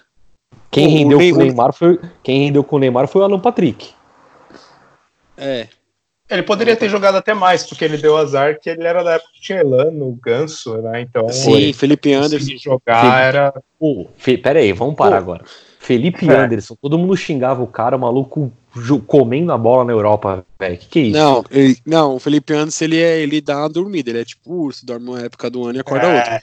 [0.71, 3.25] Quem o rendeu Ney- com o Neymar foi, quem rendeu com o Neymar foi o
[3.25, 3.91] Alan Patrick.
[5.37, 5.69] É.
[6.31, 9.31] Ele poderia ter jogado até mais, porque ele deu azar que ele era da época
[9.35, 11.01] que tinha Elano, Ganso, né?
[11.01, 12.57] Então, Sim, Felipe Anderson.
[12.59, 13.27] jogar Sim.
[13.29, 13.55] era.
[13.79, 15.23] Pô, Fe, pera aí, vamos parar Pô.
[15.23, 15.45] agora.
[15.79, 16.35] Felipe É.
[16.37, 18.53] Anderson, todo mundo xingava o cara, o maluco
[19.07, 20.77] comendo a bola na Europa, velho.
[20.77, 21.19] Que que é isso?
[21.19, 24.53] Não, ele- não, o Felipe Anderson ele, é, ele dá uma dormida, ele é tipo
[24.53, 26.35] urso, dorme uma época do ano e acorda outra.
[26.35, 26.41] É,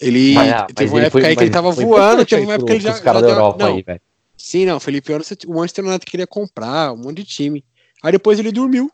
[0.00, 2.42] Ele Mas, ah, teve mas uma ele época foi- aí que ele tava voando, teve
[2.42, 2.90] uma época que ele já.
[2.90, 4.00] pros caras já da Europa não, aí, velho.
[4.36, 7.64] Sim, não, o Felipe Anderson, o Manchester United queria comprar, um monte de time.
[8.04, 8.90] Aí depois ele dormiu.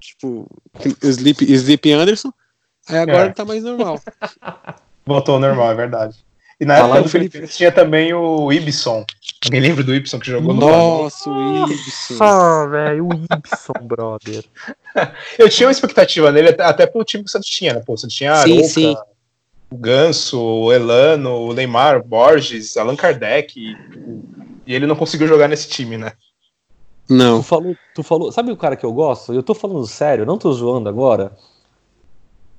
[0.00, 0.46] Tipo,
[1.02, 2.32] Sleep, Sleep Anderson.
[2.88, 3.32] Aí agora É.
[3.32, 4.00] tá mais normal.
[5.04, 6.16] voltou ao normal, é verdade.
[6.60, 9.04] E na Falando época do Felipe- Felipe tinha também o Ibson.
[9.44, 12.22] Alguém lembra do Ibson que jogou no Nossa, o Ibson.
[12.22, 14.44] Ah, velho, o Ibson, brother.
[15.36, 17.82] Eu tinha uma expectativa nele, até, pelo time que o Santos tinha, né?
[17.84, 18.96] Pô, o Santos tinha Sim, Arouca, sim.
[19.70, 23.58] o Ganso, o Elano, o Neymar, o Borges, Allan Kardec.
[23.58, 23.76] E,
[24.66, 26.12] e ele não conseguiu jogar nesse time, né?
[27.06, 27.42] Tu Não.
[27.42, 28.32] falou, tu falou.
[28.32, 29.32] Sabe o cara que eu gosto?
[29.34, 31.36] Eu tô falando sério, não tô zoando agora.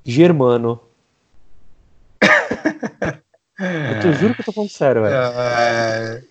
[0.04, 0.80] Germano.
[3.58, 5.14] Eu te juro que eu tô falando sério, velho.
[5.14, 6.22] É...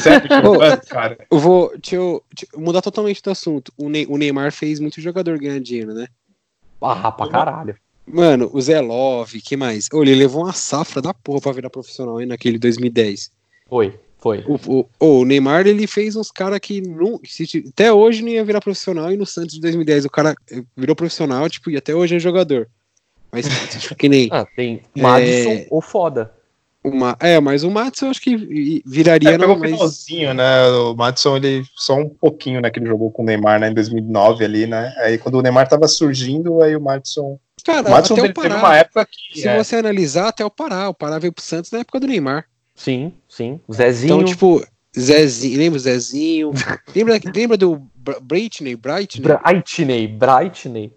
[0.00, 0.28] Sério,
[0.88, 1.18] cara.
[1.28, 3.72] Eu vou deixa eu, deixa eu mudar totalmente do assunto.
[3.76, 6.06] O, Ney- o Neymar fez muito jogador ganhar dinheiro, né?
[6.80, 7.76] Ah, pra caralho.
[8.06, 9.88] Mano, o Zé Love, que mais?
[9.92, 13.32] Ô, ele levou uma safra da porra pra virar profissional aí naquele 2010.
[13.68, 14.42] Foi, foi.
[14.48, 18.42] O, o, o Neymar, ele fez uns caras que não, se até hoje não ia
[18.44, 21.94] virar profissional e no Santos de 2010 o cara eh, virou profissional, tipo, e até
[21.94, 22.66] hoje é jogador.
[23.30, 23.44] Mas,
[23.80, 25.66] tipo, que nem Ah, tem Madison É.
[25.70, 26.32] ou foda.
[26.82, 27.16] uma.
[27.20, 29.70] É, mas o Matos eu acho que viraria, É, pegou não, o mas.
[29.72, 30.66] finalzinho, né?
[30.68, 32.70] O Madison, ele só um pouquinho, né?
[32.70, 33.68] Que ele jogou com o Neymar, né?
[33.70, 34.92] Em 2009 ali, né?
[34.98, 37.38] Aí quando o Neymar tava surgindo, aí o Madison.
[37.64, 38.60] Cara, O Madison até teve, o teve Pará.
[38.60, 39.40] uma época que.
[39.40, 40.88] Se é, você analisar, até o Pará.
[40.88, 42.44] O Pará veio pro Santos na época do Neymar.
[42.74, 43.60] Sim, sim.
[43.72, 44.14] Zezinho.
[44.20, 44.64] Então, tipo,
[44.98, 46.50] Zezinho, lembra o Zezinho?
[46.94, 48.76] lembra, lembra do Br- Britney?
[48.76, 49.22] Britney?
[49.26, 50.92] Brightney, Brightney.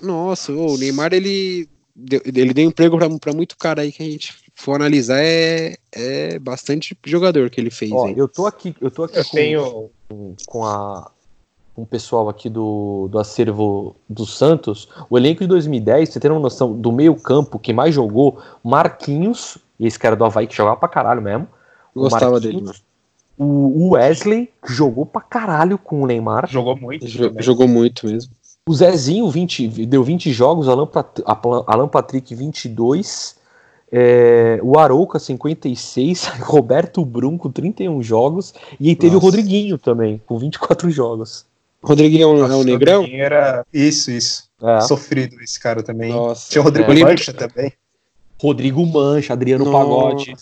[0.00, 4.06] Nossa, o Neymar ele deu, ele deu emprego pra, pra muito cara aí que a
[4.06, 8.14] gente for analisar é, é bastante jogador que ele fez Ó, aí.
[8.16, 9.90] eu tô aqui, eu tô aqui eu com, tenho.
[10.46, 11.10] com a
[11.74, 14.88] com o pessoal aqui do, do acervo do Santos.
[15.10, 19.98] O elenco de 2010, você tem uma noção do meio-campo que mais jogou, Marquinhos, esse
[19.98, 21.46] cara do Havaí que jogava pra caralho mesmo.
[21.94, 22.74] o Gostava dele, mano.
[23.38, 26.46] O Wesley, que jogou pra caralho com o Neymar.
[26.48, 27.06] Jogou muito.
[27.42, 28.32] Jogou muito mesmo.
[28.68, 31.20] O Zezinho 20, deu 20 jogos, Alan, Pat-
[31.66, 33.36] Alan Patrick 22,
[33.92, 39.24] é, o Arouca 56, Roberto Brum com 31 jogos, e aí teve Nossa.
[39.24, 41.46] o Rodriguinho também, com 24 jogos.
[41.82, 42.96] Rodriguinho é o, é Nossa, o Negrão?
[43.02, 43.64] Rodriguinho Era...
[43.72, 44.48] Isso, isso.
[44.60, 44.80] É.
[44.80, 46.12] Sofrido esse cara também.
[46.12, 46.50] Nossa.
[46.50, 47.04] Tinha o Rodrigo É.
[47.04, 47.72] Mancha também.
[48.40, 49.78] Rodrigo Mancha, Adriano Nossa.
[49.78, 50.34] Pagode.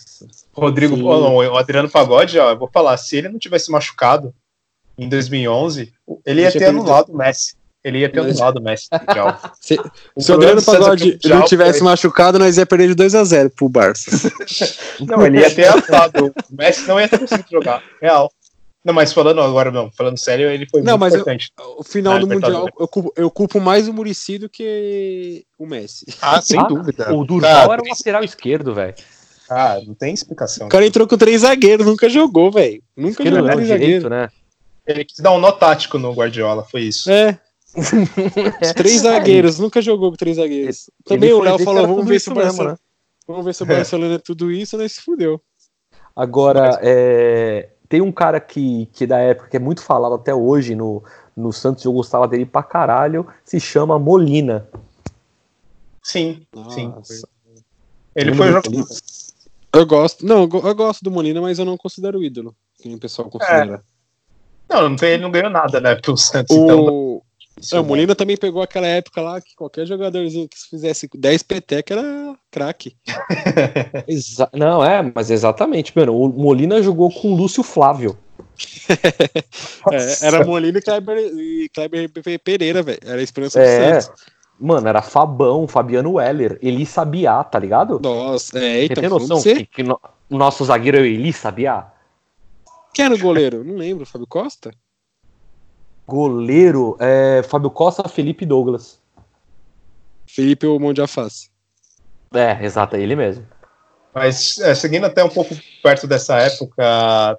[0.53, 4.33] Rodrigo, oh, não, o Adriano Pagode, ó, eu vou falar, se ele não tivesse machucado
[4.97, 5.93] em 2011,
[6.25, 7.55] ele ia Deixa ter anulado o Messi.
[7.83, 8.87] Ele ia ter anulado o Messi.
[8.91, 9.39] Mundial.
[9.61, 9.79] Se,
[10.15, 13.69] O se Adriano é Pagode não tivesse foi- machucado, nós ia perder de 2x0 pro
[13.69, 14.09] Barça.
[15.05, 16.33] Não, ele ia ter anulado.
[16.51, 17.83] O Messi não ia ter conseguido jogar.
[18.01, 18.31] Real.
[18.85, 21.51] Não, mas falando agora, não, falando sério, ele foi Não, muito mas eu- importante.
[21.77, 22.27] O final Ah, do.
[22.27, 26.05] Mundial, eu culpo, eu culpo mais o Murici do que o Messi.
[26.21, 27.11] Ah, sem Ah, dúvida.
[27.13, 28.93] O Durval Cara, era o lateral esquerdo, velho.
[29.49, 30.67] Ah, não tem explicação.
[30.67, 32.81] O cara entrou com três zagueiros, nunca jogou, velho.
[32.95, 34.09] Nunca Esquerdo jogou não, três direito, zagueiros.
[34.11, 34.29] né?
[34.87, 37.09] Ele quis dar um nó tático no Guardiola, foi isso.
[37.09, 37.39] É.
[37.75, 37.85] Os
[38.73, 40.89] três zagueiros, nunca jogou com três zagueiros.
[41.03, 42.77] Também Ele o foi Léo ver falou, vamos ver, se o mesmo, Barcelona, né?
[43.27, 45.41] vamos ver se o Barcelona é tudo isso, nós se fudeu.
[46.15, 50.75] Agora, é, tem um cara que, que da época que é muito falado até hoje
[50.75, 51.01] no,
[51.33, 54.67] no Santos, eu gostava dele pra caralho, se chama Molina.
[56.03, 56.93] Sim, sim.
[58.13, 58.69] Ele Lembra foi jogar.
[58.69, 58.85] Molina?
[59.73, 62.93] Eu gosto, não, eu go- eu gosto do Molina, mas eu não considero ídolo, que
[62.93, 63.81] o pessoal considera.
[64.69, 65.95] Não, não tem, ele não ganhou nada, né?
[65.95, 67.21] Pelo Santos, então.
[67.57, 67.61] O...
[67.61, 67.87] isso, É, o né?
[67.87, 72.95] Molina também pegou aquela época lá que qualquer jogadorzinho que fizesse 10 peteca era craque.
[74.53, 76.15] Não, é, mas exatamente, mano.
[76.19, 78.17] O Molina jogou com o Lúcio Flávio.
[79.91, 82.99] É, era Molina e Kleber, e Kleber Pe- Pereira, velho.
[83.05, 83.95] Era a esperança É.
[83.97, 84.23] do Santos.
[84.59, 87.99] Mano, era Fabão, Fabiano Weller, Eli Sabiá, tá ligado?
[88.01, 89.99] Nossa, é, Você então, tem noção que, que no-
[90.29, 91.91] o nosso zagueiro é o Eli Sabiá?
[92.93, 93.63] quem era o goleiro?
[93.65, 94.71] Não lembro, Fábio Costa?
[96.07, 98.99] Goleiro, é, Fábio Costa, Felipe Douglas.
[100.27, 101.01] Felipe ou Mão de?
[102.33, 103.45] É, exato, é ele mesmo.
[104.13, 107.37] Mas é, seguindo até um pouco perto dessa época,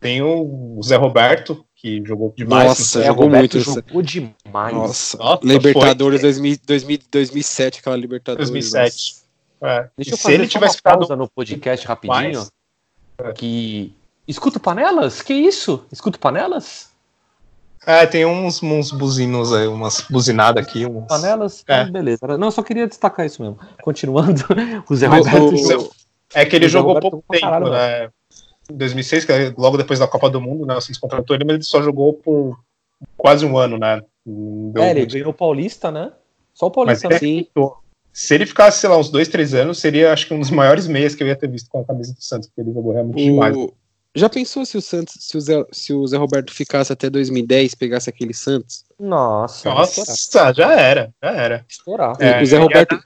[0.00, 2.68] tem o Zé Roberto, que jogou demais.
[2.68, 4.74] Nossa, jogou Roberto muito, jogou demais.
[4.74, 8.50] Nossa, Nossa, Libertadores foi- 2000, 2000, 2007, aquela Libertadores.
[8.50, 9.16] 2007.
[9.60, 9.88] É.
[9.96, 12.38] Deixa E eu se fazer ele só tivesse uma ficado pausa no podcast rapidinho.
[12.38, 12.50] mais-
[13.20, 13.32] É.
[13.32, 13.92] Que.
[14.26, 15.22] Escuta panelas?
[15.22, 15.84] Que isso?
[15.90, 16.87] Escuta panelas?
[17.86, 20.84] É, tem uns, uns buzinos aí, umas buzinadas aqui.
[20.86, 21.06] Uns...
[21.06, 21.64] Panelas?
[21.68, 21.74] É.
[21.80, 22.26] Ah, beleza.
[22.38, 23.58] Não, eu só queria destacar isso mesmo.
[23.82, 24.42] Continuando,
[24.88, 25.54] o Zé O- Roberto.
[25.54, 25.90] o- jogou-
[26.34, 28.10] É que ele O jogou Roberto pouco tempo, caralho, né?
[28.70, 30.74] Em 2006, que é logo depois da Copa do Mundo, né?
[30.76, 32.58] O Santos contratou ele, mas ele só jogou por
[33.16, 34.02] quase um ano, né?
[34.26, 35.12] Deu É, ele muito.
[35.14, 36.12] ganhou o Paulista, né?
[36.52, 37.46] Só o Mas Paulista, ele né?
[37.56, 37.70] Sim.
[38.12, 40.86] Se ele ficasse, sei lá, uns dois, três anos, seria, acho que, um dos maiores
[40.88, 43.22] meias que eu ia ter visto com a camisa do Santos, porque ele jogou realmente
[43.24, 43.56] demais.
[44.14, 47.74] Já pensou se o Santos, se o, Zé, se o Zé Roberto ficasse até 2010,
[47.74, 48.84] pegasse aquele Santos?
[48.98, 49.68] Nossa.
[49.68, 51.66] Nossa, já era, já era.
[51.68, 52.16] estourar.
[52.20, 52.98] É, o Zé Roberto-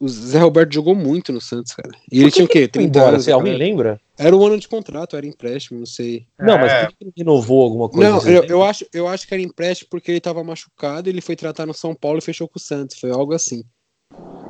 [0.00, 1.90] O Zé Roberto jogou muito no Santos, cara.
[2.10, 2.60] E ele tinha o quê?
[2.60, 3.24] Foi 30 embora, anos.
[3.24, 4.00] se alguém lembra?
[4.16, 6.24] Era um ano de contrato, era empréstimo, não sei.
[6.38, 6.84] Não, mas É.
[6.86, 8.08] por que ele renovou alguma coisa?
[8.10, 8.30] Não, assim?
[8.30, 11.66] eu, eu acho, eu acho que era empréstimo porque ele tava machucado, ele foi tratar
[11.66, 12.98] no São Paulo e fechou com o Santos.
[12.98, 13.64] Foi algo assim.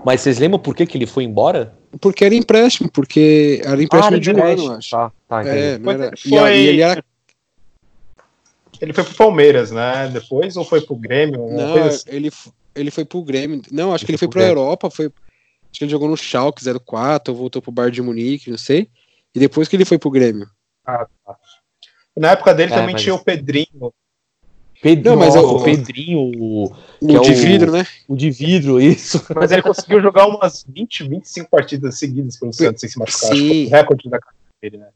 [0.04, 1.74] Mas vocês lembram por que, que ele foi embora?
[2.00, 4.90] Porque era empréstimo, porque era empréstimo Ah, de um ano, eu acho.
[4.90, 5.58] Tá, tá, entendi.
[5.58, 6.06] É, não era...
[6.06, 7.04] ele e, foi- e ele era
[8.80, 10.08] Ele foi pro Palmeiras, né?
[10.08, 11.48] Depois ou foi pro Grêmio?
[11.50, 12.04] Não, assim.
[12.08, 12.30] ele,
[12.74, 13.60] ele foi pro Grêmio.
[13.72, 14.60] Não, acho que Ele ele foi pra pro Grêmio.
[14.62, 15.06] Europa, foi.
[15.06, 15.12] Acho
[15.78, 18.88] que ele jogou no Schalke 04, voltou pro Bayern de Munique, não sei.
[19.34, 20.48] E depois que ele foi pro Grêmio.
[20.86, 21.36] Ah, tá.
[22.16, 23.92] Na época dele É, também mas- tinha o Pedrinho.
[24.80, 27.86] Pedro, Não, mas nossa, o- o Pedrinho, o, O é de o- vidro, né?
[28.06, 29.24] o de vidro, isso.
[29.34, 33.30] Mas ele conseguiu jogar umas 20, 25 partidas seguidas pelo Santos sem se machucar.
[33.32, 33.66] Acho que foi Sim.
[33.66, 34.86] o recorde da carreira dele, né?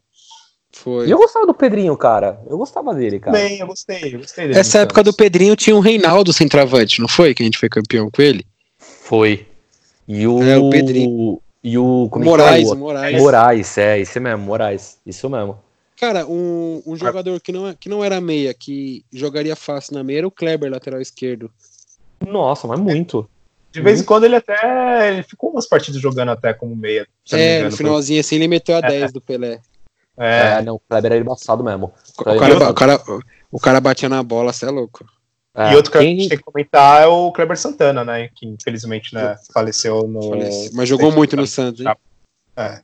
[0.74, 1.06] Foi.
[1.06, 2.40] E eu gostava do Pedrinho, cara.
[2.48, 3.36] Eu gostava dele, cara.
[3.36, 4.58] Bem, eu gostei, eu gostei dele.
[4.58, 5.12] Essa época do.
[5.12, 7.34] Pedrinho tinha um Reinaldo centroavante, não foi?
[7.34, 8.46] Que a gente foi campeão com ele?
[8.78, 9.46] Foi.
[10.08, 10.42] E o.
[10.42, 11.40] É, o Pedrinho.
[11.62, 12.08] E o.
[12.10, 12.74] Como é que Moraes, fala?
[12.74, 13.20] o Moraes.
[13.20, 14.98] Moraes, é, isso mesmo, Moraes.
[15.04, 15.58] Isso mesmo.
[16.02, 20.02] Cara, um, um jogador que não, é- que não era meia, que jogaria fácil na
[20.02, 21.48] meia, era o Kleber, lateral esquerdo.
[22.26, 23.30] Nossa, mas muito.
[23.70, 25.12] De vez em quando ele até.
[25.12, 27.06] Ele ficou umas partidas jogando até como meia.
[27.30, 29.60] É, engano, no finalzinho assim, ele meteu a 10 do Pelé.
[30.18, 30.62] É, É.
[30.62, 31.92] não, o Kleber era embaçado mesmo.
[32.18, 33.00] O cara, eu- o, cara,
[33.52, 35.06] o cara batia na bola, você é louco.
[35.54, 38.28] É, E outro que a quem- gente tem que comentar é o Kleber Santana, né?
[38.34, 40.30] Que infelizmente né, faleceu no.
[40.72, 41.94] Mas jogou muito no Santos, hein?
[42.56, 42.80] É.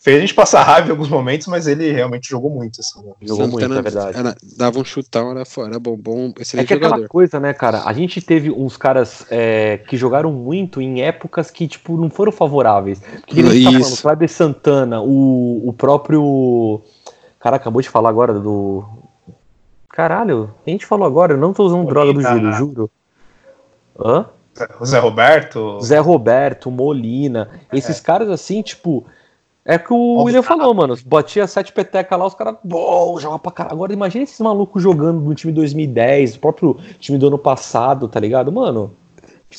[0.00, 2.80] Fez a gente passar raiva em alguns momentos, mas ele realmente jogou muito.
[2.80, 3.12] Assim, né?
[3.22, 4.16] Jogou muito, Santana é verdade.
[4.18, 7.08] era- dava um chutão, era, era bom, bom, É excelente que é aquela jogador.
[7.08, 7.82] coisa, né, cara?
[7.84, 12.30] A gente teve uns caras é, que jogaram muito em épocas que, tipo, não foram
[12.30, 13.00] favoráveis.
[13.26, 14.00] Que gente tá falando.
[14.00, 16.80] Kleber Santana, o, o próprio.
[17.40, 18.84] Cara, acabou de falar agora do.
[19.90, 22.22] Caralho, a gente falou agora, eu não tô usando droga do.
[22.22, 22.90] Giro, juro.
[23.98, 24.26] Hã?
[24.80, 25.80] O Zé Roberto.
[25.80, 29.04] Zé Roberto, Molina, esses caras assim, tipo.
[29.68, 30.96] É que o William falou, mano.
[31.04, 33.74] Batia sete peteca lá, os caras, bom, joga pra caralho.
[33.74, 38.18] Agora imagina esses malucos jogando no time 2010, o próprio time do ano passado, tá
[38.18, 38.50] ligado?
[38.50, 38.94] Mano,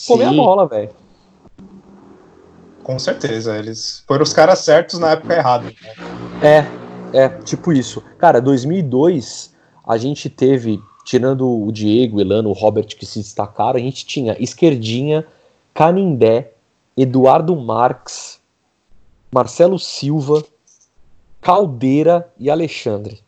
[0.07, 0.89] comer a bola, velho.
[2.82, 5.66] Com certeza, eles foram os caras certos na época errada.
[5.66, 6.66] né?
[7.14, 8.03] É, é, tipo isso.
[8.18, 9.53] Cara, 2002,
[9.88, 14.07] a gente teve, tirando o Diego, o Elano, o Robert que se destacaram, a gente
[14.07, 15.24] tinha Esquerdinha,
[15.72, 16.53] Canindé,
[16.97, 18.38] Eduardo Marques,
[19.32, 20.43] Marcelo Silva,
[21.41, 23.21] Caldeira e Alexandre.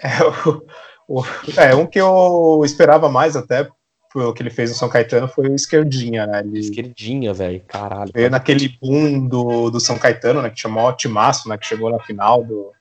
[0.00, 0.62] É, o-
[1.08, 1.24] o-
[1.56, 3.68] é, um que eu esperava mais até
[4.12, 6.40] pelo que ele fez no São Caetano foi o Esquerdinha, né?
[6.40, 8.10] Ele Esquerdinha, velho, caralho.
[8.14, 10.50] veio naquele boom do, do São Caetano, né?
[10.50, 11.58] Que chamou o Timaço, né?
[11.58, 12.72] Que chegou na final do,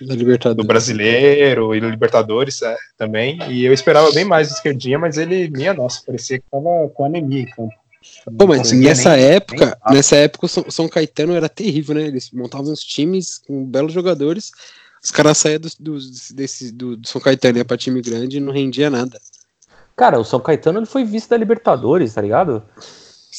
[0.00, 0.14] Da
[0.54, 0.64] do.
[0.64, 3.38] Brasileiro e do Libertadores é, também.
[3.50, 7.04] E eu esperava bem mais do Esquerdinha, mas ele, minha nossa, parecia que tava com
[7.04, 7.74] anemia em campo.
[8.36, 11.94] Pô, mas conseguia nessa nem- época, nem- nessa época o São, São Caetano era terrível,
[11.94, 12.02] né?
[12.06, 14.52] Eles montavam uns times com belos jogadores.
[15.02, 15.98] Os caras saíam do, do,
[16.34, 19.18] desse, do, do São Caetano ia pra time grande e não rendia nada.
[19.96, 22.62] Cara, o São Caetano ele foi vice da Libertadores, tá ligado?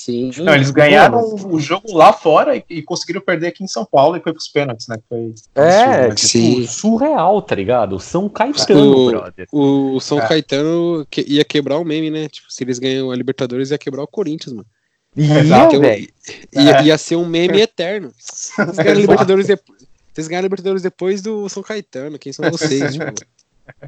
[0.06, 0.32] Sim.
[0.38, 4.16] Não, eles ganharam o jogo lá fora e, e conseguiram perder aqui em São Paulo
[4.16, 4.96] e foi pros pênaltis, né?
[4.98, 6.16] que Foi É, né?
[6.16, 7.96] tipo, surreal, tá ligado?
[7.98, 9.48] O São Caetano, O- brother.
[9.52, 10.28] O São É.
[10.28, 12.30] Caetano que- ia quebrar o meme, né?
[12.30, 14.68] Tipo, se eles ganham a Libertadores, ia quebrar o Corinthians, mano.
[15.18, 15.44] Ia.
[16.54, 16.84] Ia, É.
[16.84, 18.12] ia ser um meme eterno.
[18.20, 19.80] Vocês ganharam Libertadores depois.
[20.14, 22.94] Vocês ganharam a Libertadores depois do São Caetano, quem são vocês?
[22.94, 23.06] tipo?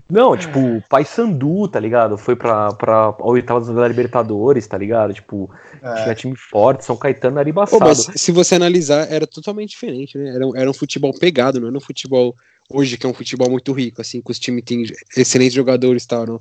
[0.09, 2.17] Não, tipo, o Paysandu, tá ligado?
[2.17, 5.13] Foi pra, pra a oitava da Libertadores, tá ligado?
[5.13, 5.49] Tipo,
[5.81, 6.03] É.
[6.03, 7.83] tinha time forte, São Caetano era Pô, embaçado.
[7.85, 10.35] mas se você analisar, era totalmente diferente, né?
[10.35, 12.35] Era, um- era um futebol pegado, não era um futebol
[12.69, 14.83] hoje, que é um futebol muito rico, assim, que os times têm
[15.17, 16.39] excelentes jogadores e tal, não.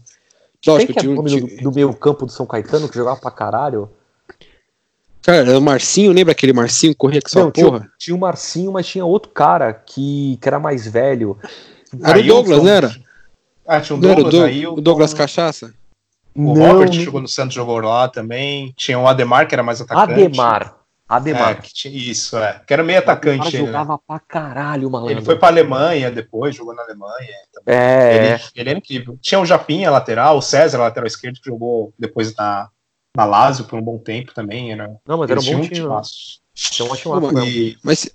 [0.61, 1.17] Quem Lógico, que é tinha o um.
[1.17, 3.89] nome tinha- do, do meio campo do São Caetano que jogava pra caralho?
[5.23, 7.79] Cara, era o Marcinho, lembra aquele Marcinho que corria com sua Não, tinha, porra?
[7.85, 11.37] o- tinha o Marcinho, mas tinha outro cara que, que era mais velho.
[12.03, 12.23] Era o.
[12.27, 12.91] Douglas, não era?
[13.73, 15.73] Ah, tinha o o, Douglas, Dou- aí o Douglas Cachaça?
[16.35, 18.73] O Não, Robert não- jogou no Santos, jogou lá também.
[18.77, 20.13] Tinha o Ademar, que era mais atacante.
[20.13, 20.77] Ademar.
[20.77, 20.81] É,
[21.15, 21.61] Ademar.
[21.63, 22.61] que tinha, isso, é.
[22.67, 23.49] Que era meio atacante.
[23.49, 23.67] Ele ele, né?
[23.73, 25.13] jogava pra caralho, malandro.
[25.15, 27.35] Ele foi pra Alemanha depois, jogou na Alemanha.
[27.53, 27.77] também.
[27.79, 29.19] É, Ele, ele era incrível.
[29.21, 32.69] Tinha o Japinha, lateral, o César, lateral esquerdo, que jogou depois na,
[33.17, 34.73] na Lazio por um bom tempo também.
[34.73, 35.69] Era, não, mas era um bom time.
[35.71, 36.41] timaço.
[36.55, 37.45] Tinha um ótimo.
[37.45, 38.09] E, Mas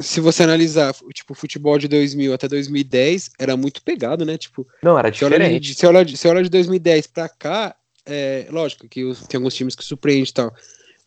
[0.00, 4.36] se, se você analisar, tipo, o futebol de 2000 até 2010 era muito pegado, né?
[4.38, 5.74] Tipo, Não, era diferente.
[5.74, 7.74] você, olha de, você olha de 2010 pra cá,
[8.06, 10.54] é, lógico que os- tem alguns times que surpreendem e tal,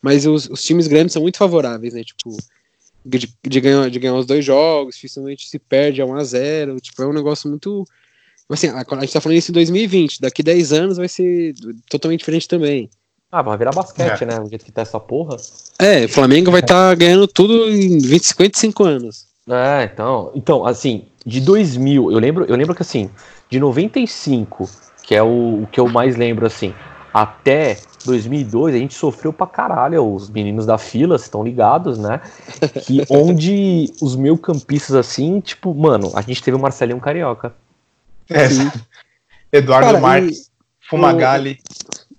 [0.02, 2.02] mas os, os times grandes são muito favoráveis, né?
[2.04, 2.36] Tipo,
[3.04, 7.06] de, de ganhar, de ganhar os dois jogos, dificilmente se perde a 1x0, tipo, é
[7.06, 7.86] um negócio muito...
[8.48, 11.54] Assim, a, a gente tá falando isso em 2020, daqui 10 anos vai ser
[11.88, 12.90] totalmente diferente também.
[13.36, 14.26] Ah, vai virar basquete, É.
[14.26, 14.38] né?
[14.38, 15.36] O jeito que tá essa porra.
[15.80, 19.26] É, o Flamengo vai estar ganhando tudo em 20, 55 anos.
[19.50, 23.10] É, então, então, assim, de 2000, eu lembro, eu lembro que assim,
[23.50, 24.70] de 95,
[25.02, 26.72] que é o, o que eu mais lembro assim,
[27.12, 32.20] até 2002 a gente sofreu pra caralho, os meninos da fila estão ligados, né?
[32.86, 37.52] Que onde os meio campistas assim, tipo, mano, a gente teve o Marcelinho Carioca.
[38.30, 38.46] É,
[39.52, 40.50] Eduardo Cara, Marques,
[40.88, 41.58] Fumagalli.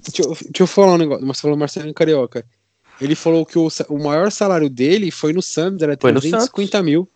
[0.08, 1.26] Deixa eu, deixa eu falar um negócio.
[1.26, 2.46] Mas você falou Marcelinho Carioca.
[3.02, 6.82] Ele falou que o, o maior salário dele foi no Santos, era Foi no 350
[6.84, 7.10] mil.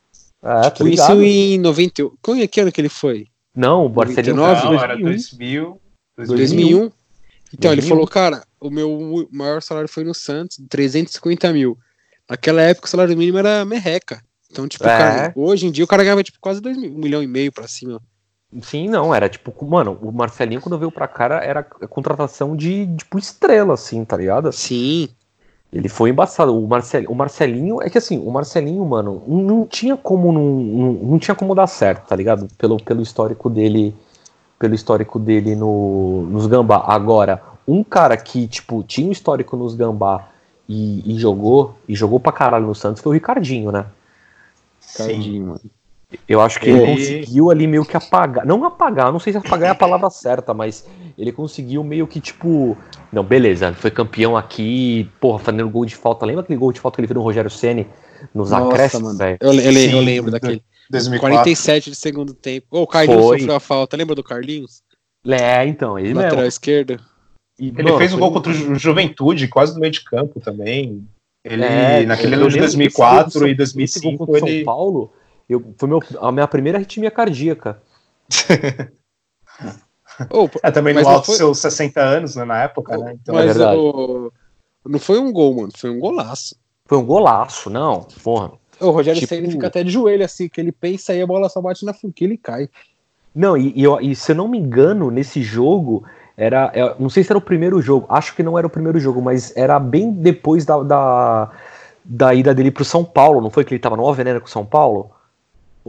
[0.43, 2.17] É, tô Foi isso em 98.
[2.21, 3.27] Qual é que ano que ele foi?
[3.55, 4.61] Não, o Marcelinho 99?
[4.61, 5.77] foi em Não, era 2001.
[6.17, 6.27] 2000.
[6.27, 6.91] 2001.
[7.53, 7.87] Então, ele 2001.
[7.87, 11.77] falou, cara, o meu maior salário foi no Santos, 350 mil.
[12.29, 14.21] Naquela época o salário mínimo era merreca.
[14.51, 14.97] Então, tipo, É.
[14.97, 17.51] cara, hoje em dia o cara ganhava tipo quase 2 mil, um milhão e meio
[17.51, 18.01] pra cima.
[18.61, 23.19] Sim, não, era tipo, mano, o Marcelinho quando veio pra cá era contratação de, tipo,
[23.19, 24.51] estrela, assim, tá ligado?
[24.51, 25.07] Sim.
[25.71, 26.57] Ele foi embaçado.
[26.57, 30.93] O, Marcel, o Marcelinho, é que assim, o Marcelinho, mano, não, tinha como não, não,
[30.93, 32.47] não tinha como dar certo, tá ligado?
[32.57, 33.95] Pelo, pelo histórico dele,
[34.57, 36.83] pelo histórico dele no, nos Gambá.
[36.87, 40.27] Agora, um cara que, tipo, tinha um histórico nos Gambá
[40.67, 43.85] e, e jogou, e jogou pra caralho no Santos foi o Ricardinho, né?
[44.97, 45.61] Tadinho, mano.
[46.27, 48.45] Eu acho que ele Ele- conseguiu ali meio que apagar.
[48.45, 50.87] Não apagar, não sei se apagar é a palavra certa, mas
[51.17, 52.75] ele conseguiu meio que, tipo.
[53.13, 56.25] Não, beleza, ele foi campeão aqui, porra, fazendo gol de falta.
[56.25, 57.87] Lembra aquele gol de falta que ele fez no Rogério Ceni
[58.33, 59.37] nos Nossa, acréscimos, velho?
[59.39, 60.63] Eu, eu, eu lembro daquele.
[60.89, 61.19] 2004.
[61.19, 62.65] 47 de segundo tempo.
[62.71, 63.37] Ô, o Carlinhos Foi.
[63.39, 63.95] sofreu a falta.
[63.95, 64.81] Lembra do Carlinhos?
[65.27, 66.47] É, então, ele Lateral mesmo.
[66.47, 66.99] esquerdo.
[67.59, 70.03] E, Ele mano, fez foi gol um- contra o Ju- Juventude, quase no meio de
[70.03, 71.05] campo também.
[71.45, 74.25] Ele, É, naquele ano de lembro desse 2004 gol e do São- esse gol 2005,
[74.25, 74.57] contra o ele...
[74.57, 75.11] São Paulo,
[75.49, 77.81] eu, foi meu, a minha primeira arritmia cardíaca.
[80.29, 83.17] Pô, É, também no alto foi- dos seus 60 anos, né, na época, né?
[83.21, 83.77] Então, é mas verdade.
[83.79, 84.31] o-
[84.85, 85.71] não foi um gol, mano.
[85.75, 86.55] Foi um golaço.
[86.85, 88.51] Foi um golaço, não, porra.
[88.79, 91.49] O Rogério Tipo- Ceni fica até de joelho assim, que ele pensa e a bola
[91.49, 92.69] só bate na funquilha e cai.
[93.35, 96.03] Não, e, e e se eu não me engano, nesse jogo,
[96.35, 96.71] era.
[96.73, 99.21] é, não sei se era o primeiro jogo, acho que não era o primeiro jogo,
[99.21, 101.51] mas era bem depois da, da,
[102.03, 104.49] da ida dele pro São Paulo, não foi que ele tava no Alvenena com o
[104.49, 105.11] São Paulo?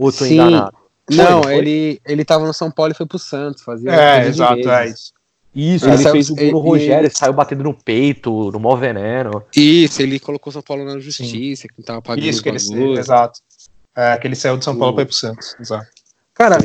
[0.01, 0.33] Ou tô Sim.
[0.33, 0.77] enganado?
[1.07, 1.57] Foi, não, não foi?
[1.57, 3.61] ele, ele tava no São Paulo e foi pro Santos.
[3.63, 5.11] Fazia É, exato, é isso.
[5.53, 8.51] Isso, Ele ele, saiu- fez o gol no e- Rogério, e- saiu batendo no peito,
[8.51, 9.43] no mó veneno.
[9.55, 12.97] Isso, ele colocou o São Paulo na justiça, que tava pagando Isso que ele bagulho.
[12.97, 13.39] exato.
[13.95, 15.85] É, que ele saiu de São Paulo para ir pro Santos, exato.
[16.33, 16.57] Cara,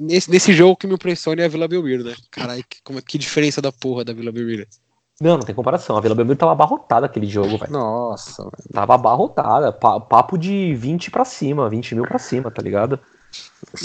[0.00, 2.14] nesse, nesse jogo que me impressiona é a Vila Belmiro, né?
[2.30, 4.66] Caralho, que, como, é- que diferença da porra da Vila Belmiro.
[5.20, 5.96] Não, não tem comparação.
[5.96, 7.70] A Vila Belmiro tava abarrotada aquele jogo, velho.
[7.72, 8.52] Nossa, velho.
[8.72, 9.72] Tava abarrotada.
[9.72, 12.98] Pa- Papo de 20 pra cima, 20 mil pra cima, tá ligado?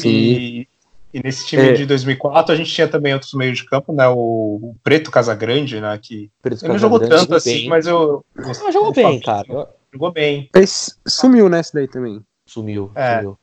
[0.03, 0.67] E,
[1.13, 1.73] e nesse time É.
[1.73, 4.07] de 2004 a gente tinha também outros meios de campo, né?
[4.07, 4.15] O,
[4.61, 5.97] o Preto Casagrande, né?
[6.01, 7.69] Que Preto ele não jogou tanto assim, bem.
[7.69, 8.23] mas eu.
[8.37, 9.67] Ah, jogou bem, cara.
[9.93, 10.49] Jogou bem.
[10.55, 12.21] Esse sumiu nessa daí também.
[12.45, 13.17] Sumiu, É.
[13.17, 13.37] sumiu.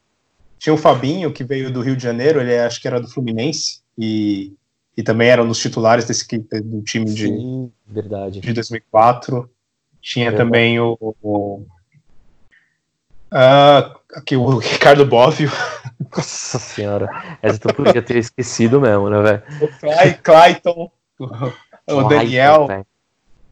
[0.59, 3.81] Tinha o Fabinho, que veio do Rio de Janeiro, ele acho que era do Fluminense,
[3.97, 4.53] e,
[4.97, 6.27] e também era um dos titulares desse
[6.63, 8.41] do time de, Sim, verdade.
[8.41, 9.51] de 2004.
[10.01, 10.49] Tinha Verdade.
[10.49, 10.97] também o.
[11.01, 11.67] o
[13.31, 15.51] ah, aqui o Ricardo Boffio,
[16.17, 17.09] Nossa senhora.
[17.43, 19.43] Essa tu podia ter esquecido mesmo, né, velho?
[19.61, 21.25] o Clay, Clayton, o,
[21.93, 22.87] o Daniel.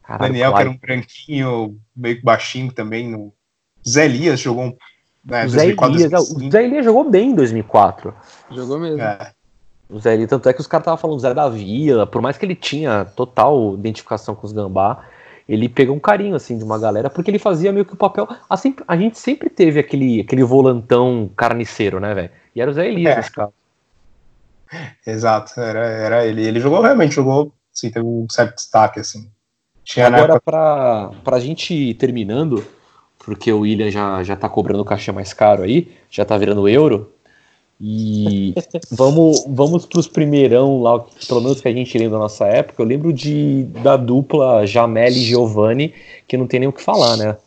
[0.01, 0.71] Caralho, Daniel que era Clayton.
[0.71, 3.09] um branquinho, meio que baixinho também.
[3.09, 3.33] No...
[3.87, 4.77] Zé Elias jogou um.
[5.25, 6.51] Né, O Zé 2004, Elias, o 2005.
[6.51, 8.15] Zé Elias jogou bem em 2004.
[8.51, 9.01] Jogou mesmo.
[9.01, 9.33] É,
[9.89, 12.37] O Zé Elias, tanto é que os caras estavam falando Zé da Vila, por mais
[12.37, 15.05] que ele tinha total identificação com os gambá,
[15.47, 18.27] ele pegou um carinho assim de uma galera, porque ele fazia meio que o papel.
[18.49, 22.31] Assim, a gente sempre teve aquele, aquele volantão carniceiro, né, velho?
[22.55, 23.17] E era o Zé Elias É.
[23.17, 23.53] nesse caso.
[25.05, 26.43] exato, era, era ele.
[26.43, 29.29] Ele jogou realmente, jogou, assim, teve um certo destaque, assim.
[29.83, 32.65] Tinha Agora, época, pra, pra gente ir terminando,
[33.19, 36.67] porque o William já, já tá cobrando o cachê mais caro aí, já tá virando
[36.67, 37.11] euro.
[37.79, 38.53] E
[38.89, 42.81] vamos, vamos pros primeirão lá, pelo menos que a gente lembra da nossa época.
[42.81, 45.93] Eu lembro de, da dupla Jamel e Giovanni,
[46.27, 47.37] que não tem nem o que falar, né?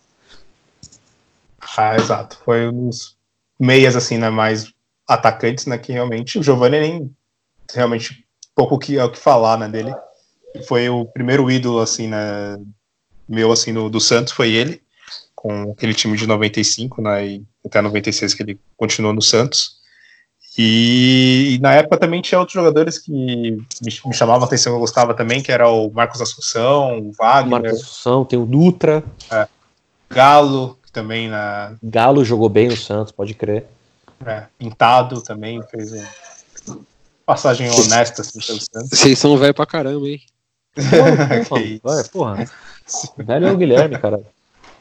[1.79, 3.17] ah, exato, foi dos
[3.59, 4.73] meias, assim, né, mais
[5.07, 7.17] atacantes, né, que realmente, o Giovanni nem,
[7.73, 8.25] realmente,
[8.55, 9.95] pouco que, é o que falar, né, dele.
[10.67, 12.59] Foi o primeiro ídolo, assim, né,
[13.29, 14.83] meu, assim, no, do Santos, foi ele,
[15.35, 19.78] com aquele time de 95, né, e até 96 que ele continuou no Santos.
[20.61, 24.81] E, e na época também tinha outros jogadores que me, me chamavam a atenção, eu
[24.81, 29.05] gostava também, que era o Marcos Assunção, o Wagner, Marcos Assunção, tem o Dutra,
[30.11, 33.67] Galo, que também na, Galo jogou bem no Santos, pode crer.
[34.27, 35.93] É, Pintado também fez
[36.67, 36.81] uma
[37.25, 38.99] passagem honesta assim, pelo Santos.
[38.99, 40.21] Vocês são velho pra caramba, hein?
[40.75, 41.81] Porra, isso.
[41.85, 42.51] vai, porra.
[43.17, 44.21] Velho é o Guilherme, cara.